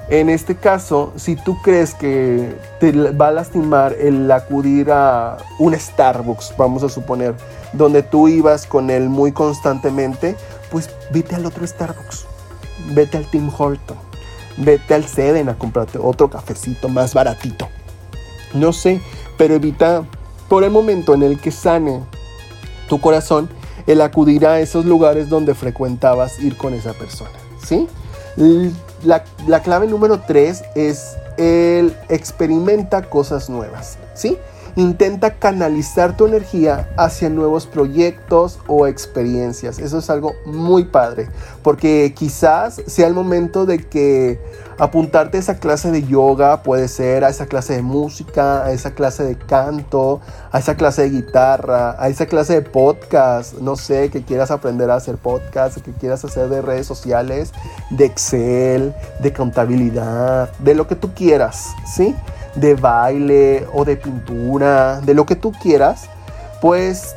en 0.09 0.29
este 0.29 0.55
caso, 0.55 1.13
si 1.15 1.35
tú 1.35 1.59
crees 1.63 1.95
que 1.95 2.55
te 2.79 2.91
va 2.91 3.29
a 3.29 3.31
lastimar 3.31 3.93
el 3.93 4.29
acudir 4.31 4.91
a 4.91 5.37
un 5.57 5.73
Starbucks, 5.73 6.53
vamos 6.57 6.83
a 6.83 6.89
suponer, 6.89 7.35
donde 7.73 8.03
tú 8.03 8.27
ibas 8.27 8.67
con 8.67 8.91
él 8.91 9.09
muy 9.09 9.31
constantemente, 9.31 10.35
pues 10.71 10.89
vete 11.11 11.35
al 11.35 11.45
otro 11.45 11.65
Starbucks, 11.65 12.25
vete 12.93 13.17
al 13.17 13.25
Tim 13.31 13.49
Horton, 13.55 13.97
vete 14.57 14.93
al 14.93 15.05
Seven 15.05 15.49
a 15.49 15.57
comprarte 15.57 15.97
otro 15.97 16.29
cafecito 16.29 16.87
más 16.87 17.13
baratito. 17.13 17.67
No 18.53 18.73
sé, 18.73 19.01
pero 19.37 19.55
evita 19.55 20.03
por 20.47 20.63
el 20.63 20.71
momento 20.71 21.15
en 21.15 21.23
el 21.23 21.39
que 21.39 21.51
sane 21.51 22.01
tu 22.87 23.01
corazón 23.01 23.49
el 23.87 24.01
acudir 24.01 24.45
a 24.45 24.59
esos 24.59 24.85
lugares 24.85 25.29
donde 25.29 25.55
frecuentabas 25.55 26.39
ir 26.39 26.57
con 26.57 26.73
esa 26.73 26.93
persona, 26.93 27.31
¿sí? 27.63 27.87
La, 29.03 29.23
la 29.47 29.61
clave 29.61 29.87
número 29.87 30.21
tres 30.21 30.63
es 30.75 31.17
el 31.37 31.95
experimenta 32.09 33.03
cosas 33.03 33.49
nuevas, 33.49 33.97
¿sí? 34.13 34.37
Intenta 34.77 35.35
canalizar 35.35 36.17
tu 36.17 36.25
energía 36.25 36.89
hacia 36.97 37.29
nuevos 37.29 37.65
proyectos 37.65 38.59
o 38.67 38.87
experiencias. 38.87 39.79
Eso 39.79 39.99
es 39.99 40.09
algo 40.09 40.33
muy 40.45 40.83
padre, 40.85 41.29
porque 41.63 42.13
quizás 42.13 42.81
sea 42.85 43.07
el 43.07 43.13
momento 43.13 43.65
de 43.65 43.79
que 43.79 44.39
apuntarte 44.77 45.37
a 45.37 45.39
esa 45.39 45.59
clase 45.59 45.91
de 45.91 46.03
yoga, 46.03 46.61
puede 46.61 46.87
ser 46.87 47.23
a 47.23 47.29
esa 47.29 47.45
clase 47.45 47.75
de 47.75 47.81
música, 47.81 48.65
a 48.65 48.71
esa 48.71 48.91
clase 48.91 49.23
de 49.23 49.37
canto, 49.37 50.19
a 50.51 50.59
esa 50.59 50.75
clase 50.75 51.03
de 51.03 51.09
guitarra, 51.09 51.95
a 51.97 52.09
esa 52.09 52.25
clase 52.25 52.55
de 52.55 52.61
podcast, 52.61 53.53
no 53.59 53.77
sé, 53.77 54.09
que 54.09 54.23
quieras 54.23 54.51
aprender 54.51 54.91
a 54.91 54.95
hacer 54.95 55.15
podcast, 55.15 55.77
que 55.77 55.91
quieras 55.91 56.25
hacer 56.25 56.49
de 56.49 56.61
redes 56.61 56.85
sociales, 56.85 57.53
de 57.91 58.05
Excel, 58.05 58.93
de 59.21 59.31
contabilidad, 59.31 60.51
de 60.59 60.75
lo 60.75 60.87
que 60.87 60.95
tú 60.95 61.13
quieras, 61.13 61.69
¿sí? 61.95 62.13
De 62.55 62.75
baile 62.75 63.65
o 63.73 63.85
de 63.85 63.97
pintura, 63.97 65.01
de 65.01 65.13
lo 65.13 65.25
que 65.25 65.35
tú 65.35 65.51
quieras, 65.51 66.09
pues 66.61 67.15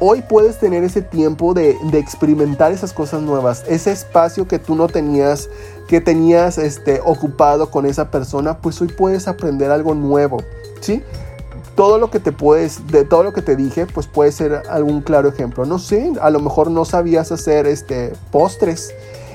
hoy 0.00 0.22
puedes 0.22 0.58
tener 0.58 0.84
ese 0.84 1.02
tiempo 1.02 1.54
de, 1.54 1.76
experimentar 1.94 2.72
esas 2.72 2.92
cosas 2.92 3.22
nuevas, 3.22 3.64
ese 3.68 3.92
espacio 3.92 4.46
que 4.46 4.58
tú 4.58 4.74
no 4.74 4.88
tenías, 4.88 5.48
que 5.88 6.00
tenías 6.00 6.58
este, 6.58 7.00
ocupado 7.04 7.70
con 7.70 7.86
esa 7.86 8.10
persona, 8.10 8.58
pues 8.58 8.80
hoy 8.80 8.88
puedes 8.88 9.28
aprender 9.28 9.70
algo 9.70 9.94
nuevo, 9.94 10.38
¿sí? 10.80 11.02
Todo 11.74 11.98
lo 11.98 12.10
que 12.10 12.20
te 12.20 12.32
puedes, 12.32 12.86
de 12.86 13.04
todo 13.04 13.22
lo 13.22 13.32
que 13.34 13.42
te 13.42 13.54
dije, 13.54 13.86
pues 13.86 14.06
puede 14.06 14.32
ser 14.32 14.62
algún 14.70 15.02
claro 15.02 15.28
ejemplo. 15.28 15.66
No 15.66 15.78
sé, 15.78 16.10
a 16.22 16.30
lo 16.30 16.40
mejor 16.40 16.70
no 16.70 16.86
sabías 16.86 17.32
hacer 17.32 17.66
este, 17.66 18.14
postres 18.30 18.94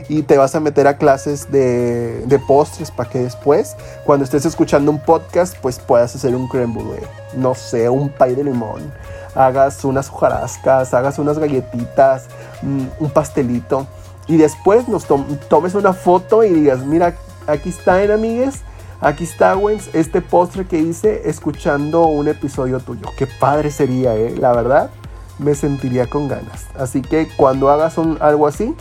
y 0.09 0.23
te 0.23 0.37
vas 0.37 0.55
a 0.55 0.59
meter 0.59 0.87
a 0.87 0.97
clases 0.97 1.51
de, 1.51 2.41
postres 2.47 2.91
para 2.91 3.09
que 3.09 3.19
después, 3.19 3.75
cuando 4.05 4.25
estés 4.25 4.45
escuchando 4.45 4.91
un 4.91 4.99
podcast, 4.99 5.55
pues 5.61 5.79
puedas 5.79 6.15
hacer 6.15 6.35
un 6.35 6.47
creme 6.47 6.73
brulee, 6.73 7.03
no 7.35 7.55
sé, 7.55 7.89
un 7.89 8.09
pay 8.09 8.35
de 8.35 8.43
limón, 8.43 8.91
hagas 9.35 9.83
unas 9.85 10.09
hojarascas, 10.09 10.93
hagas 10.93 11.19
unas 11.19 11.39
galletitas, 11.39 12.25
mm, 12.61 12.85
un 12.99 13.09
pastelito 13.11 13.87
y 14.27 14.37
después 14.37 14.87
nos 14.87 15.05
tomes 15.49 15.75
una 15.75 15.93
foto 15.93 16.43
y 16.43 16.49
digas, 16.49 16.85
mira, 16.85 17.15
aquí 17.47 17.69
están 17.69 18.11
amigues, 18.11 18.61
aquí 19.01 19.23
está 19.23 19.55
Wens, 19.57 19.89
este 19.93 20.21
postre 20.21 20.65
que 20.65 20.79
hice 20.79 21.29
escuchando 21.29 22.05
un 22.05 22.27
episodio 22.27 22.79
tuyo. 22.79 23.07
Qué 23.17 23.27
padre 23.27 23.71
sería, 23.71 24.15
¿eh? 24.15 24.35
La 24.37 24.53
verdad, 24.53 24.89
me 25.39 25.55
sentiría 25.55 26.07
con 26.07 26.27
ganas. 26.27 26.67
Así 26.77 27.01
que 27.01 27.27
cuando 27.35 27.69
hagas 27.69 27.97
un, 27.97 28.17
algo 28.21 28.47
así, 28.47 28.75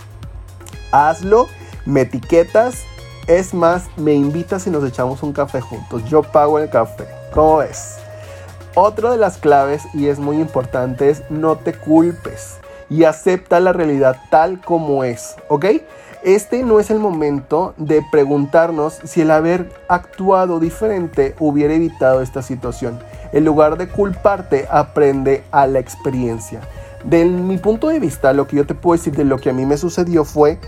hazlo, 0.93 1.49
me 1.87 2.03
etiquetas, 2.03 2.85
es 3.27 3.55
más, 3.55 3.85
me 3.97 4.13
invitas 4.15 4.67
y 4.67 4.71
nos 4.71 4.85
echamos 4.85 5.23
un 5.23 5.33
café 5.33 5.61
juntos. 5.61 6.05
Yo 6.07 6.23
pago 6.23 6.59
el 6.59 6.69
café. 6.69 7.07
¿Cómo 7.33 7.59
ves? 7.59 7.99
Otra 8.75 9.11
de 9.11 9.17
las 9.17 9.39
claves, 9.39 9.83
y 9.95 10.07
es 10.07 10.19
muy 10.19 10.41
importante, 10.41 11.11
es 11.11 11.23
no 11.31 11.57
te 11.57 11.75
culpes 11.75 12.61
y 12.89 13.05
acepta 13.05 13.61
la 13.61 13.73
realidad 13.73 14.17
tal 14.31 14.61
como 14.61 15.05
es, 15.05 15.37
¿ok? 15.49 15.67
Este 16.23 16.63
no 16.65 16.81
es 16.81 16.91
el 16.91 16.99
momento 16.99 17.73
de 17.79 18.05
preguntarnos 18.11 18.99
si 19.05 19.23
el 19.23 19.31
haber 19.31 19.73
actuado 19.89 20.61
diferente 20.61 21.35
hubiera 21.39 21.73
evitado 21.73 22.21
esta 22.21 22.43
situación. 22.43 22.99
En 23.33 23.45
lugar 23.45 23.79
de 23.79 23.89
culparte, 23.89 24.67
aprende 24.71 25.45
a 25.51 25.67
la 25.67 25.79
experiencia. 25.79 26.61
De 27.05 27.25
mi 27.25 27.57
punto 27.59 27.89
de 27.89 27.99
vista, 27.99 28.33
lo 28.33 28.47
que 28.47 28.57
yo 28.57 28.67
te 28.67 28.75
puedo 28.75 28.99
decir 28.99 29.17
de 29.17 29.25
lo 29.25 29.39
que 29.39 29.51
a 29.51 29.53
mí 29.53 29.65
me 29.65 29.77
sucedió 29.77 30.25
fue, 30.25 30.59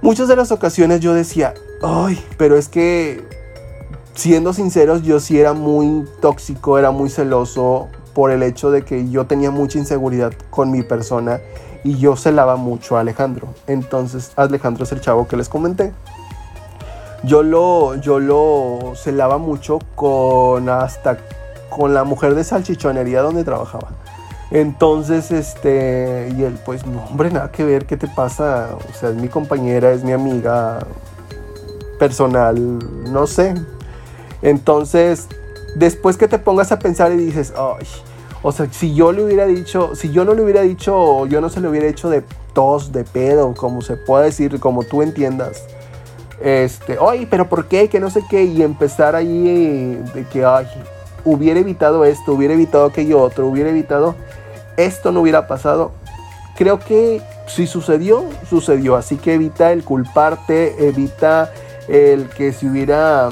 muchas 0.00 0.28
de 0.28 0.36
las 0.36 0.52
ocasiones 0.52 1.00
yo 1.00 1.14
decía, 1.14 1.54
ay, 1.82 2.22
pero 2.36 2.56
es 2.56 2.68
que, 2.68 3.24
siendo 4.14 4.52
sinceros, 4.52 5.02
yo 5.02 5.20
sí 5.20 5.38
era 5.38 5.54
muy 5.54 6.04
tóxico, 6.20 6.78
era 6.78 6.90
muy 6.90 7.10
celoso 7.10 7.88
por 8.14 8.30
el 8.30 8.42
hecho 8.42 8.70
de 8.70 8.82
que 8.82 9.08
yo 9.10 9.26
tenía 9.26 9.50
mucha 9.50 9.78
inseguridad 9.78 10.32
con 10.50 10.70
mi 10.70 10.82
persona 10.82 11.40
y 11.84 11.98
yo 11.98 12.16
celaba 12.16 12.56
mucho 12.56 12.96
a 12.96 13.00
Alejandro. 13.00 13.48
Entonces, 13.66 14.32
Alejandro 14.36 14.84
es 14.84 14.92
el 14.92 15.00
chavo 15.00 15.26
que 15.28 15.36
les 15.36 15.48
comenté. 15.48 15.92
Yo 17.24 17.42
lo, 17.42 17.96
yo 17.96 18.20
lo 18.20 18.92
celaba 18.94 19.38
mucho 19.38 19.80
con 19.94 20.68
hasta 20.68 21.18
con 21.68 21.92
la 21.92 22.04
mujer 22.04 22.34
de 22.34 22.44
salchichonería 22.44 23.22
donde 23.22 23.44
trabajaba. 23.44 23.88
Entonces, 24.50 25.30
este, 25.30 26.32
y 26.36 26.42
él, 26.42 26.58
pues, 26.64 26.86
no, 26.86 27.04
hombre, 27.04 27.30
nada 27.30 27.50
que 27.52 27.64
ver, 27.64 27.84
¿qué 27.86 27.96
te 27.96 28.08
pasa? 28.08 28.70
O 28.76 28.98
sea, 28.98 29.10
es 29.10 29.16
mi 29.16 29.28
compañera, 29.28 29.92
es 29.92 30.02
mi 30.02 30.12
amiga 30.12 30.78
personal, 31.98 32.78
no 33.10 33.26
sé. 33.26 33.54
Entonces, 34.40 35.28
después 35.74 36.16
que 36.16 36.28
te 36.28 36.38
pongas 36.38 36.72
a 36.72 36.78
pensar 36.78 37.12
y 37.12 37.16
dices, 37.16 37.52
ay, 37.56 37.86
o 38.42 38.52
sea, 38.52 38.68
si 38.70 38.94
yo 38.94 39.12
le 39.12 39.22
hubiera 39.22 39.46
dicho, 39.46 39.94
si 39.94 40.10
yo 40.12 40.24
no 40.24 40.32
le 40.32 40.42
hubiera 40.42 40.62
dicho, 40.62 41.26
yo 41.26 41.40
no 41.40 41.48
se 41.48 41.60
le 41.60 41.68
hubiera 41.68 41.86
hecho 41.86 42.08
de 42.08 42.22
tos, 42.54 42.92
de 42.92 43.04
pedo, 43.04 43.52
como 43.54 43.82
se 43.82 43.96
pueda 43.96 44.24
decir, 44.24 44.58
como 44.60 44.84
tú 44.84 45.02
entiendas. 45.02 45.64
Este, 46.40 46.96
ay, 47.00 47.26
pero 47.28 47.48
¿por 47.48 47.66
qué? 47.66 47.88
Que 47.88 47.98
no 47.98 48.10
sé 48.10 48.22
qué. 48.30 48.44
Y 48.44 48.62
empezar 48.62 49.16
ahí 49.16 50.00
de 50.14 50.24
que, 50.30 50.44
ay, 50.44 50.66
hubiera 51.32 51.60
evitado 51.60 52.04
esto, 52.04 52.32
hubiera 52.32 52.54
evitado 52.54 52.86
aquello 52.86 53.20
otro, 53.20 53.46
hubiera 53.46 53.70
evitado 53.70 54.14
esto 54.78 55.12
no 55.12 55.20
hubiera 55.20 55.46
pasado. 55.46 55.92
Creo 56.56 56.78
que 56.78 57.20
si 57.46 57.66
sucedió, 57.66 58.24
sucedió. 58.48 58.96
Así 58.96 59.16
que 59.16 59.34
evita 59.34 59.72
el 59.72 59.84
culparte, 59.84 60.88
evita 60.88 61.52
el 61.88 62.28
que 62.28 62.52
si 62.52 62.68
hubiera 62.68 63.28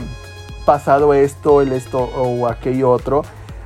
pasado 0.65 1.15
esto, 1.15 1.63
el 1.63 1.73
esto 1.73 2.01
o 2.01 2.49
aquello 2.49 2.91
otro. 2.91 3.23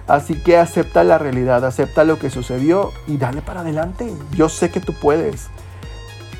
Así 0.06 0.34
que 0.42 0.58
acepta 0.58 1.04
la 1.04 1.18
realidad, 1.18 1.64
acepta 1.64 2.04
lo 2.04 2.18
que 2.18 2.30
sucedió 2.30 2.90
y 3.06 3.16
dale 3.16 3.42
para 3.42 3.60
adelante. 3.60 4.12
Yo 4.32 4.48
sé 4.48 4.70
que 4.70 4.80
tú 4.80 4.92
puedes. 4.92 5.48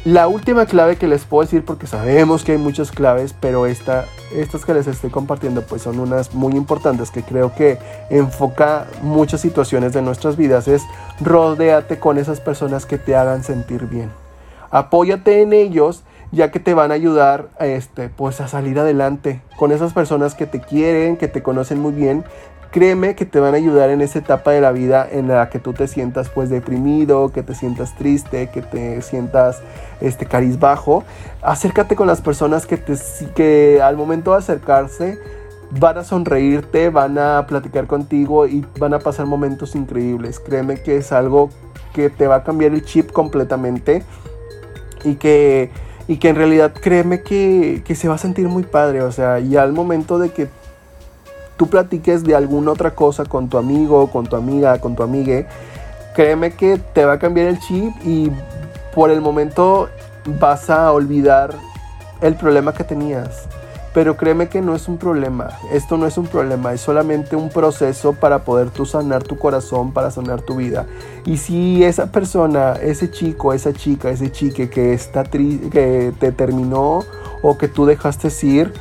La 0.07 0.29
última 0.29 0.65
clave 0.65 0.97
que 0.97 1.07
les 1.07 1.27
puedo 1.27 1.43
decir, 1.43 1.63
porque 1.63 1.87
sabemos 1.87 2.43
que 2.43 2.53
hay 2.53 2.59
muchas 2.59 2.91
claves, 2.91 3.35
pero 3.39 3.67
esta, 3.67 4.07
estas 4.35 4.65
que 4.65 4.73
les 4.73 4.87
estoy 4.87 5.11
compartiendo 5.11 5.61
pues 5.61 5.83
son 5.83 6.01
unas 6.01 6.33
muy 6.33 6.55
importantes 6.55 7.11
que 7.11 7.23
creo 7.23 7.55
que 7.55 7.79
enfoca 8.09 8.87
muchas 9.03 9.43
situaciones 9.43 9.93
de 9.93 10.01
nuestras 10.01 10.39
vidas, 10.39 10.69
es 10.69 10.83
rodéate 11.21 11.99
con 11.99 12.17
esas 12.17 12.41
personas 12.41 12.87
que 12.87 12.97
te 12.97 13.15
hagan 13.15 13.45
sentir 13.45 13.89
bien. 13.89 14.11
Apóyate 14.71 15.43
en 15.43 15.53
ellos 15.53 16.03
ya 16.33 16.51
que 16.51 16.61
te 16.61 16.75
van 16.75 16.91
a 16.91 16.95
ayudar 16.95 17.49
este, 17.61 18.09
pues 18.09 18.41
a 18.41 18.49
salir 18.49 18.79
adelante 18.79 19.43
con 19.59 19.73
esas 19.73 19.93
personas 19.93 20.35
que 20.35 20.47
te 20.47 20.61
quieren, 20.61 21.17
que 21.17 21.29
te 21.29 21.43
conocen 21.43 21.81
muy 21.81 21.93
bien 21.93 22.25
créeme 22.71 23.17
que 23.17 23.27
te 23.27 23.41
van 23.41 23.55
a 23.55 23.57
ayudar 23.57 23.91
en 23.91 24.01
esa 24.01 24.21
etapa 24.21 24.53
de 24.53 24.61
la 24.61 24.73
vida 24.73 25.07
en 25.11 25.29
la 25.29 25.51
que 25.51 25.59
tú 25.59 25.73
te 25.73 25.89
sientas 25.89 26.29
pues 26.29 26.51
deprimido, 26.51 27.33
que 27.33 27.43
te 27.43 27.55
sientas 27.55 27.97
triste, 27.97 28.49
que 28.51 28.63
te 28.63 29.03
sientas 29.03 29.61
este 30.01 30.27
bajo. 30.59 31.05
Acércate 31.43 31.97
con 31.97 32.07
las 32.07 32.21
personas 32.21 32.67
que, 32.67 32.77
te, 32.77 32.95
que 33.35 33.83
al 33.83 33.97
momento 33.97 34.33
de 34.33 34.39
acercarse 34.39 35.19
van 35.73 35.99
a 35.99 36.05
sonreírte, 36.05 36.91
van 36.91 37.19
a 37.19 37.47
platicar 37.47 37.87
contigo 37.87 38.47
y 38.47 38.65
van 38.79 38.95
a 38.95 39.01
pasar 39.01 39.27
momentos 39.27 39.75
increíbles. 39.75 40.39
Créeme 40.41 40.83
que 40.83 40.97
es 40.97 41.13
algo 41.13 41.51
que 41.93 42.09
te 42.09 42.27
va 42.27 42.37
a 42.37 42.45
cambiar 42.45 42.73
el 42.73 42.85
chip 42.85 43.11
completamente 43.11 44.05
y 45.05 45.15
que, 45.15 45.71
y 46.09 46.17
que 46.17 46.29
en 46.29 46.37
realidad 46.37 46.73
créeme 46.73 47.23
que, 47.23 47.83
que 47.85 47.95
se 47.95 48.09
va 48.09 48.15
a 48.15 48.19
sentir 48.19 48.49
muy 48.49 48.63
padre. 48.63 49.03
O 49.03 49.13
sea, 49.13 49.41
y 49.41 49.57
al 49.57 49.73
momento 49.73 50.19
de 50.19 50.31
que 50.31 50.49
tú 51.57 51.69
platiques 51.69 52.25
de 52.25 52.35
alguna 52.35 52.73
otra 52.73 52.95
cosa 52.95 53.25
con 53.25 53.49
tu 53.49 53.59
amigo, 53.59 54.11
con 54.11 54.27
tu 54.27 54.37
amiga, 54.37 54.79
con 54.81 54.97
tu 54.97 55.03
amigue, 55.03 55.47
créeme 56.15 56.53
que 56.53 56.79
te 56.79 57.05
va 57.05 57.15
a 57.15 57.19
cambiar 57.19 57.49
el 57.49 57.59
chip 57.61 57.93
y 58.05 58.31
por 58.95 59.11
el 59.11 59.21
momento 59.21 59.89
vas 60.39 60.71
a 60.71 60.93
olvidar 60.93 61.55
el 62.21 62.35
problema 62.35 62.73
que 62.73 62.85
tenías. 62.85 63.49
Pero 63.93 64.17
créeme 64.17 64.49
que 64.49 64.61
no 64.61 64.77
es 64.77 64.87
un 64.87 64.99
problema, 64.99 65.49
esto 65.73 65.97
no 65.97 66.07
es 66.07 66.17
un 66.17 66.27
problema, 66.27 66.73
es 66.73 66.81
solamente 66.81 67.35
un 67.35 67.49
proceso 67.49 68.13
para 68.13 68.45
poder 68.45 68.71
tú 68.71 68.87
sanar 68.87 69.25
tu 69.25 69.37
corazón, 69.37 69.93
para 69.93 70.13
sanar 70.13 70.43
tu 70.43 70.57
vida. 70.57 70.87
Y 71.25 71.39
si 71.39 71.83
esa 71.83 72.13
persona, 72.13 72.75
ese 72.75 73.11
chico, 73.11 73.53
esa 73.53 73.73
chica, 73.73 74.11
ese 74.11 74.31
chique 74.31 74.71
que, 74.71 74.93
está 74.93 75.25
que 75.25 76.13
te 76.21 76.31
terminó 76.31 77.05
o 77.43 77.59
que 77.59 77.67
tú 77.67 77.85
dejaste 77.85 78.29
ir, 78.47 78.73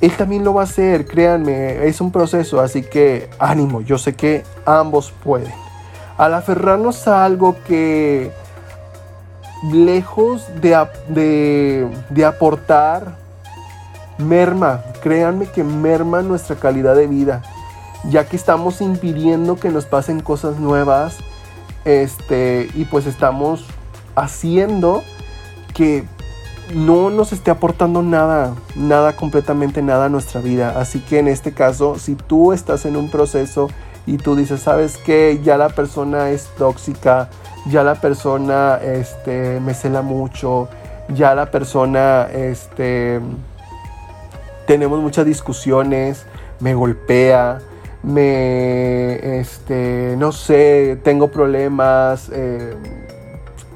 él 0.00 0.12
también 0.16 0.44
lo 0.44 0.54
va 0.54 0.62
a 0.62 0.64
hacer, 0.64 1.06
créanme, 1.06 1.86
es 1.86 2.00
un 2.00 2.10
proceso, 2.10 2.60
así 2.60 2.82
que 2.82 3.28
ánimo, 3.38 3.80
yo 3.80 3.98
sé 3.98 4.14
que 4.14 4.44
ambos 4.66 5.12
pueden. 5.22 5.52
Al 6.16 6.34
aferrarnos 6.34 7.08
a 7.08 7.24
algo 7.24 7.56
que 7.66 8.30
lejos 9.72 10.46
de, 10.60 11.88
de, 12.10 12.24
aportar, 12.24 13.16
merma, 14.18 14.82
créanme 15.02 15.46
que 15.46 15.64
merma 15.64 16.22
nuestra 16.22 16.56
calidad 16.56 16.94
de 16.94 17.06
vida, 17.06 17.42
ya 18.10 18.26
que 18.26 18.36
estamos 18.36 18.80
impidiendo 18.80 19.56
que 19.56 19.70
nos 19.70 19.86
pasen 19.86 20.20
cosas 20.20 20.58
nuevas, 20.58 21.16
este, 21.84 22.68
y 22.74 22.84
pues 22.86 23.06
estamos 23.06 23.66
haciendo 24.14 25.02
que 25.74 26.04
no 26.72 27.10
nos 27.10 27.32
esté 27.32 27.50
aportando 27.50 28.02
nada, 28.02 28.54
nada, 28.74 29.14
completamente 29.14 29.82
nada 29.82 30.06
a 30.06 30.08
nuestra 30.08 30.40
vida. 30.40 30.80
Así 30.80 31.00
que 31.00 31.18
en 31.18 31.28
este 31.28 31.52
caso, 31.52 31.98
si 31.98 32.14
tú 32.14 32.52
estás 32.52 32.86
en 32.86 32.96
un 32.96 33.10
proceso 33.10 33.68
y 34.06 34.16
tú 34.16 34.36
dices, 34.36 34.62
sabes 34.62 34.96
que 34.96 35.40
ya 35.42 35.58
la 35.58 35.68
persona 35.68 36.30
es 36.30 36.48
tóxica, 36.56 37.28
ya 37.66 37.82
la 37.82 37.96
persona 37.96 38.78
este, 38.82 39.60
me 39.60 39.74
cela 39.74 40.02
mucho, 40.02 40.68
ya 41.08 41.34
la 41.34 41.50
persona, 41.50 42.28
este, 42.32 43.20
tenemos 44.66 45.00
muchas 45.00 45.26
discusiones, 45.26 46.24
me 46.60 46.74
golpea, 46.74 47.60
me, 48.02 49.38
este, 49.40 50.14
no 50.18 50.32
sé, 50.32 50.98
tengo 51.02 51.28
problemas. 51.28 52.30
Eh, 52.32 52.74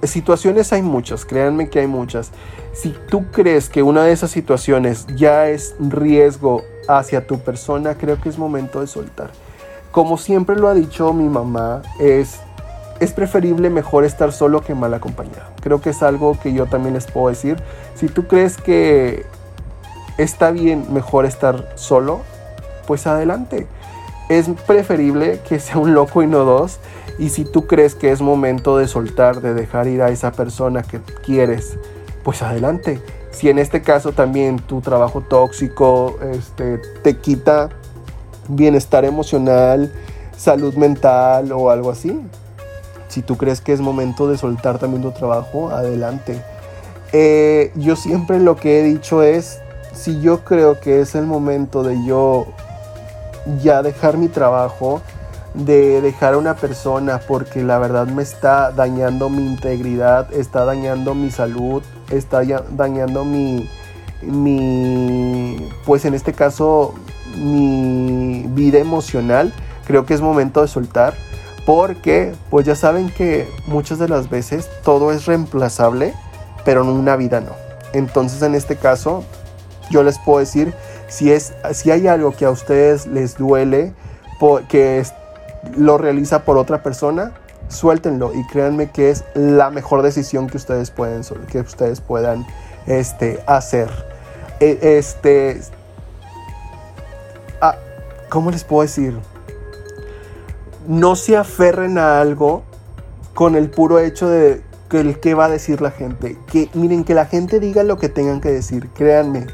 situaciones 0.02 0.72
hay 0.72 0.82
muchas, 0.82 1.24
créanme 1.24 1.68
que 1.68 1.80
hay 1.80 1.86
muchas. 1.86 2.30
Si 2.72 2.94
tú 3.08 3.26
crees 3.32 3.68
que 3.68 3.82
una 3.82 4.04
de 4.04 4.12
esas 4.12 4.30
situaciones 4.30 5.06
ya 5.16 5.48
es 5.48 5.74
riesgo 5.80 6.62
hacia 6.88 7.26
tu 7.26 7.40
persona, 7.40 7.96
creo 7.96 8.20
que 8.20 8.28
es 8.28 8.38
momento 8.38 8.80
de 8.80 8.86
soltar. 8.86 9.30
Como 9.90 10.16
siempre 10.16 10.56
lo 10.56 10.68
ha 10.68 10.74
dicho 10.74 11.12
mi 11.12 11.28
mamá, 11.28 11.82
es, 11.98 12.38
es 13.00 13.12
preferible 13.12 13.70
mejor 13.70 14.04
estar 14.04 14.32
solo 14.32 14.60
que 14.60 14.74
mal 14.74 14.94
acompañado. 14.94 15.50
Creo 15.60 15.80
que 15.80 15.90
es 15.90 16.02
algo 16.02 16.38
que 16.40 16.52
yo 16.52 16.66
también 16.66 16.94
les 16.94 17.06
puedo 17.06 17.28
decir. 17.28 17.56
Si 17.94 18.06
tú 18.06 18.28
crees 18.28 18.56
que 18.56 19.26
está 20.18 20.50
bien 20.50 20.92
mejor 20.92 21.24
estar 21.24 21.72
solo, 21.76 22.20
pues 22.86 23.06
adelante. 23.06 23.66
Es 24.28 24.48
preferible 24.66 25.40
que 25.48 25.58
sea 25.58 25.78
un 25.78 25.94
loco 25.94 26.22
y 26.22 26.26
no 26.26 26.44
dos. 26.44 26.78
Y 27.18 27.30
si 27.30 27.44
tú 27.44 27.66
crees 27.66 27.94
que 27.94 28.12
es 28.12 28.20
momento 28.20 28.76
de 28.76 28.86
soltar, 28.86 29.40
de 29.40 29.54
dejar 29.54 29.88
ir 29.88 30.02
a 30.02 30.10
esa 30.10 30.32
persona 30.32 30.82
que 30.82 31.00
quieres, 31.24 31.78
pues 32.22 32.42
adelante. 32.42 33.00
Si 33.30 33.48
en 33.48 33.58
este 33.58 33.82
caso 33.82 34.12
también 34.12 34.58
tu 34.58 34.80
trabajo 34.80 35.20
tóxico 35.20 36.18
este, 36.32 36.78
te 37.02 37.16
quita 37.16 37.70
bienestar 38.48 39.04
emocional, 39.04 39.92
salud 40.36 40.74
mental 40.74 41.52
o 41.52 41.70
algo 41.70 41.90
así, 41.90 42.20
si 43.08 43.22
tú 43.22 43.36
crees 43.36 43.60
que 43.60 43.72
es 43.72 43.80
momento 43.80 44.28
de 44.28 44.36
soltar 44.36 44.78
también 44.78 45.02
tu 45.02 45.10
trabajo, 45.12 45.70
adelante. 45.70 46.42
Eh, 47.12 47.72
yo 47.74 47.96
siempre 47.96 48.38
lo 48.38 48.56
que 48.56 48.80
he 48.80 48.82
dicho 48.82 49.22
es, 49.22 49.60
si 49.98 50.20
yo 50.20 50.44
creo 50.44 50.80
que 50.80 51.00
es 51.00 51.14
el 51.14 51.26
momento 51.26 51.82
de 51.82 52.04
yo 52.04 52.46
ya 53.60 53.82
dejar 53.82 54.16
mi 54.16 54.28
trabajo, 54.28 55.02
de 55.54 56.00
dejar 56.00 56.34
a 56.34 56.38
una 56.38 56.54
persona 56.54 57.20
porque 57.26 57.64
la 57.64 57.78
verdad 57.78 58.06
me 58.06 58.22
está 58.22 58.70
dañando 58.70 59.28
mi 59.28 59.44
integridad, 59.44 60.32
está 60.32 60.64
dañando 60.64 61.14
mi 61.14 61.30
salud, 61.30 61.82
está 62.10 62.42
dañando 62.70 63.24
mi, 63.24 63.68
mi, 64.22 65.68
pues 65.84 66.04
en 66.04 66.14
este 66.14 66.32
caso, 66.32 66.94
mi 67.36 68.44
vida 68.50 68.78
emocional. 68.78 69.52
Creo 69.86 70.06
que 70.06 70.14
es 70.14 70.20
momento 70.20 70.62
de 70.62 70.68
soltar 70.68 71.14
porque 71.66 72.34
pues 72.50 72.66
ya 72.66 72.76
saben 72.76 73.10
que 73.10 73.48
muchas 73.66 73.98
de 73.98 74.08
las 74.08 74.30
veces 74.30 74.68
todo 74.84 75.12
es 75.12 75.26
reemplazable, 75.26 76.14
pero 76.64 76.82
en 76.82 76.88
una 76.88 77.16
vida 77.16 77.40
no. 77.40 77.52
Entonces 77.92 78.42
en 78.42 78.54
este 78.54 78.76
caso 78.76 79.24
yo 79.90 80.02
les 80.02 80.18
puedo 80.18 80.38
decir 80.38 80.74
si 81.08 81.32
es 81.32 81.54
si 81.72 81.90
hay 81.90 82.06
algo 82.06 82.32
que 82.32 82.44
a 82.44 82.50
ustedes 82.50 83.06
les 83.06 83.36
duele 83.36 83.92
que 84.68 85.04
lo 85.76 85.98
realiza 85.98 86.44
por 86.44 86.56
otra 86.56 86.82
persona, 86.82 87.32
suéltenlo 87.68 88.32
y 88.34 88.46
créanme 88.46 88.90
que 88.90 89.10
es 89.10 89.24
la 89.34 89.70
mejor 89.70 90.02
decisión 90.02 90.48
que 90.48 90.56
ustedes 90.56 90.90
pueden 90.90 91.22
que 91.50 91.60
ustedes 91.60 92.00
puedan 92.00 92.46
este, 92.86 93.42
hacer. 93.46 93.90
E, 94.60 94.96
este, 94.98 95.60
ah, 97.60 97.76
¿cómo 98.28 98.50
les 98.50 98.64
puedo 98.64 98.82
decir? 98.82 99.18
No 100.86 101.16
se 101.16 101.36
aferren 101.36 101.98
a 101.98 102.20
algo 102.20 102.62
con 103.34 103.56
el 103.56 103.68
puro 103.70 103.98
hecho 103.98 104.28
de 104.28 104.62
que 104.88 105.20
que 105.20 105.34
va 105.34 105.46
a 105.46 105.48
decir 105.50 105.82
la 105.82 105.90
gente. 105.90 106.38
Que 106.50 106.70
miren 106.72 107.04
que 107.04 107.14
la 107.14 107.26
gente 107.26 107.60
diga 107.60 107.82
lo 107.82 107.98
que 107.98 108.08
tengan 108.08 108.40
que 108.40 108.50
decir. 108.50 108.88
Créanme, 108.94 109.46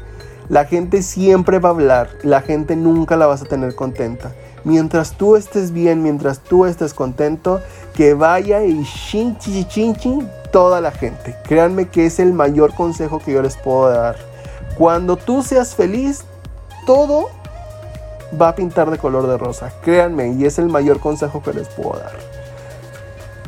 La 0.49 0.65
gente 0.65 1.01
siempre 1.01 1.59
va 1.59 1.69
a 1.69 1.71
hablar, 1.71 2.09
la 2.23 2.41
gente 2.41 2.75
nunca 2.75 3.15
la 3.17 3.25
vas 3.25 3.41
a 3.41 3.45
tener 3.45 3.75
contenta. 3.75 4.31
Mientras 4.63 5.13
tú 5.13 5.35
estés 5.35 5.71
bien, 5.71 6.03
mientras 6.03 6.39
tú 6.39 6.65
estés 6.65 6.93
contento, 6.93 7.61
que 7.93 8.13
vaya 8.13 8.63
y 8.63 8.83
chin, 8.83 9.37
chin, 9.37 9.67
chin, 9.67 9.95
chin, 9.95 10.29
toda 10.51 10.81
la 10.81 10.91
gente. 10.91 11.35
Créanme 11.47 11.87
que 11.87 12.05
es 12.05 12.19
el 12.19 12.33
mayor 12.33 12.73
consejo 12.73 13.19
que 13.19 13.31
yo 13.33 13.41
les 13.41 13.57
puedo 13.57 13.89
dar. 13.89 14.17
Cuando 14.77 15.17
tú 15.17 15.43
seas 15.43 15.75
feliz, 15.75 16.25
todo 16.85 17.29
va 18.39 18.49
a 18.49 18.55
pintar 18.55 18.89
de 18.91 18.97
color 18.97 19.27
de 19.27 19.37
rosa. 19.37 19.71
Créanme, 19.83 20.33
y 20.33 20.45
es 20.45 20.59
el 20.59 20.67
mayor 20.67 20.99
consejo 20.99 21.41
que 21.41 21.53
les 21.53 21.67
puedo 21.69 21.99
dar. 21.99 22.13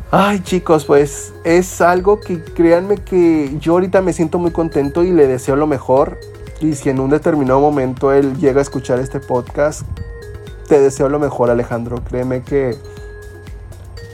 Ay 0.09 0.39
chicos, 0.39 0.85
pues 0.85 1.33
es 1.43 1.81
algo 1.81 2.21
que 2.21 2.41
créanme 2.41 2.95
que 2.95 3.57
yo 3.59 3.73
ahorita 3.73 4.01
me 4.01 4.13
siento 4.13 4.39
muy 4.39 4.51
contento 4.51 5.03
y 5.03 5.11
le 5.11 5.27
deseo 5.27 5.57
lo 5.57 5.67
mejor. 5.67 6.17
Y 6.59 6.75
si 6.75 6.89
en 6.89 6.99
un 6.99 7.09
determinado 7.09 7.59
momento 7.59 8.11
él 8.11 8.35
llega 8.37 8.59
a 8.59 8.61
escuchar 8.61 8.99
este 8.99 9.19
podcast, 9.19 9.81
te 10.67 10.79
deseo 10.79 11.09
lo 11.09 11.19
mejor 11.19 11.49
Alejandro. 11.49 12.03
Créeme 12.03 12.41
que, 12.41 12.75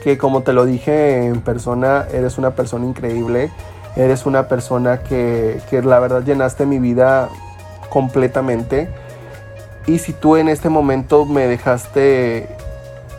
que 0.02 0.18
como 0.18 0.42
te 0.42 0.52
lo 0.52 0.64
dije 0.66 1.26
en 1.26 1.40
persona, 1.40 2.06
eres 2.12 2.36
una 2.36 2.54
persona 2.54 2.86
increíble. 2.86 3.50
Eres 3.96 4.26
una 4.26 4.48
persona 4.48 5.02
que, 5.02 5.60
que 5.70 5.80
la 5.82 6.00
verdad 6.00 6.22
llenaste 6.24 6.66
mi 6.66 6.78
vida 6.78 7.28
completamente. 7.88 8.88
Y 9.86 9.98
si 9.98 10.12
tú 10.12 10.36
en 10.36 10.48
este 10.48 10.68
momento 10.68 11.24
me 11.24 11.46
dejaste 11.46 12.48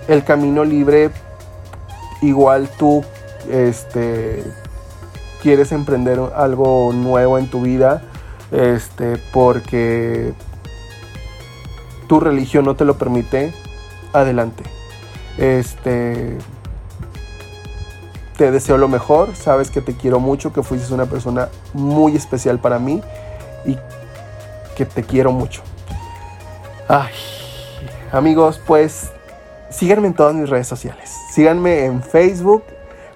el 0.08 0.24
camino 0.24 0.64
libre, 0.64 1.12
igual 2.22 2.70
tú 2.78 3.04
este, 3.50 4.44
quieres 5.42 5.72
emprender 5.72 6.20
algo 6.36 6.92
nuevo 6.94 7.38
en 7.38 7.50
tu 7.50 7.62
vida, 7.62 8.02
este, 8.56 9.18
porque 9.34 10.34
tu 12.08 12.20
religión 12.20 12.66
no 12.66 12.76
te 12.76 12.86
lo 12.86 12.98
permite, 12.98 13.54
adelante. 14.14 14.64
Este, 15.38 16.38
te 18.38 18.52
deseo 18.52 18.78
lo 18.78 18.88
mejor, 18.88 19.36
sabes 19.36 19.70
que 19.70 19.82
te 19.82 19.96
quiero 19.96 20.20
mucho, 20.20 20.54
que 20.54 20.64
fuiste 20.64 20.94
una 20.94 21.06
persona 21.06 21.50
muy 21.74 22.16
especial 22.16 22.60
para 22.60 22.80
mí 22.80 23.02
y 23.66 23.78
que 24.76 24.86
te 24.86 25.04
quiero 25.04 25.32
mucho. 25.32 25.62
Ay, 26.88 27.14
amigos, 28.12 28.62
pues 28.66 29.10
síganme 29.70 30.08
en 30.08 30.14
todas 30.14 30.34
mis 30.36 30.50
redes 30.50 30.68
sociales. 30.68 31.12
Síganme 31.32 31.86
en 31.86 32.02
Facebook 32.04 32.64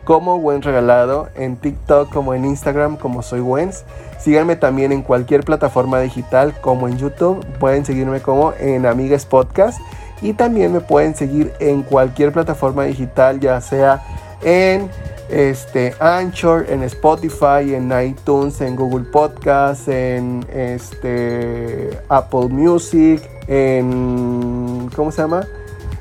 como 0.03 0.39
Buen 0.39 0.61
Regalado, 0.61 1.29
en 1.35 1.55
TikTok 1.55 2.11
como 2.11 2.33
en 2.33 2.43
Instagram 2.45 2.97
como 2.97 3.21
soy 3.21 3.41
Wens. 3.41 3.83
Síganme 4.19 4.55
también 4.55 4.91
en 4.91 5.01
cualquier 5.01 5.43
plataforma 5.43 5.99
digital 6.01 6.53
como 6.59 6.87
en 6.87 6.97
YouTube. 6.97 7.45
Pueden 7.59 7.85
seguirme 7.85 8.21
como 8.21 8.53
en 8.59 8.85
Amigas 8.85 9.25
Podcast. 9.25 9.79
Y 10.21 10.33
también 10.33 10.73
me 10.73 10.81
pueden 10.81 11.15
seguir 11.15 11.53
en 11.59 11.81
cualquier 11.83 12.33
plataforma 12.33 12.83
digital, 12.83 13.39
ya 13.39 13.61
sea 13.61 14.03
en 14.41 14.89
este, 15.29 15.93
Anchor, 15.99 16.65
en 16.69 16.83
Spotify, 16.83 17.73
en 17.73 17.91
iTunes, 18.05 18.59
en 18.61 18.75
Google 18.75 19.05
Podcast, 19.05 19.87
en 19.87 20.45
este, 20.51 21.97
Apple 22.09 22.47
Music, 22.49 23.21
en... 23.47 24.89
¿Cómo 24.95 25.11
se 25.11 25.21
llama? 25.21 25.47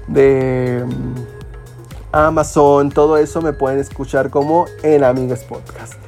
De 0.08 0.82
mm, 0.84 1.14
Amazon, 2.12 2.90
todo 2.90 3.18
eso 3.18 3.42
me 3.42 3.52
pueden 3.52 3.78
escuchar 3.78 4.30
como 4.30 4.64
en 4.82 5.04
Amigas 5.04 5.44
Podcast. 5.44 6.07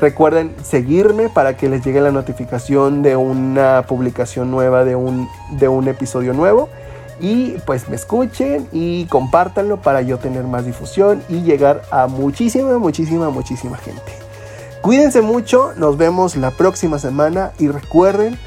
Recuerden 0.00 0.54
seguirme 0.62 1.28
para 1.28 1.56
que 1.56 1.68
les 1.68 1.84
llegue 1.84 2.00
la 2.00 2.10
notificación 2.10 3.02
de 3.02 3.16
una 3.16 3.84
publicación 3.86 4.50
nueva, 4.50 4.84
de 4.84 4.96
un, 4.96 5.28
de 5.58 5.68
un 5.68 5.88
episodio 5.88 6.32
nuevo 6.32 6.70
y 7.20 7.58
pues 7.66 7.88
me 7.88 7.96
escuchen 7.96 8.66
y 8.72 9.04
compártanlo 9.06 9.76
para 9.82 10.00
yo 10.00 10.18
tener 10.18 10.44
más 10.44 10.64
difusión 10.64 11.22
y 11.28 11.42
llegar 11.42 11.82
a 11.90 12.06
muchísima, 12.06 12.78
muchísima, 12.78 13.28
muchísima 13.28 13.76
gente. 13.76 14.12
Cuídense 14.80 15.20
mucho, 15.20 15.72
nos 15.76 15.98
vemos 15.98 16.36
la 16.36 16.50
próxima 16.50 16.98
semana 16.98 17.52
y 17.58 17.68
recuerden 17.68 18.38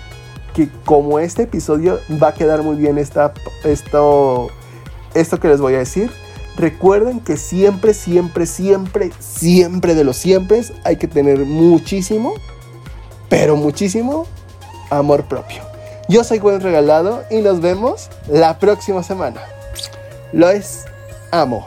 que 0.56 0.70
como 0.86 1.20
este 1.20 1.44
episodio 1.44 2.00
va 2.22 2.30
a 2.30 2.34
quedar 2.34 2.64
muy 2.64 2.76
bien 2.76 2.98
esto, 2.98 3.32
esto 5.14 5.40
que 5.40 5.48
les 5.48 5.62
voy 5.62 5.76
a 5.76 5.80
decir, 5.80 6.12
recuerden 6.56 7.20
que 7.20 7.38
siempre, 7.38 7.94
siempre, 7.94 8.46
siempre, 8.46 9.12
siempre 9.20 9.96
de 9.96 10.04
los 10.04 10.18
siempre 10.18 10.62
hay 10.84 10.98
que 10.98 11.08
tener 11.08 11.40
muchísimo, 11.40 12.34
pero 13.30 13.56
muchísimo 13.56 14.26
amor 14.90 15.26
propio. 15.26 15.64
Yo 16.10 16.24
soy 16.24 16.40
Buen 16.40 16.62
Regalado 16.62 17.24
y 17.32 17.38
nos 17.38 17.62
vemos 17.62 18.10
la 18.28 18.60
próxima 18.60 19.04
semana. 19.04 19.42
Los 20.32 20.86
amo. 21.32 21.66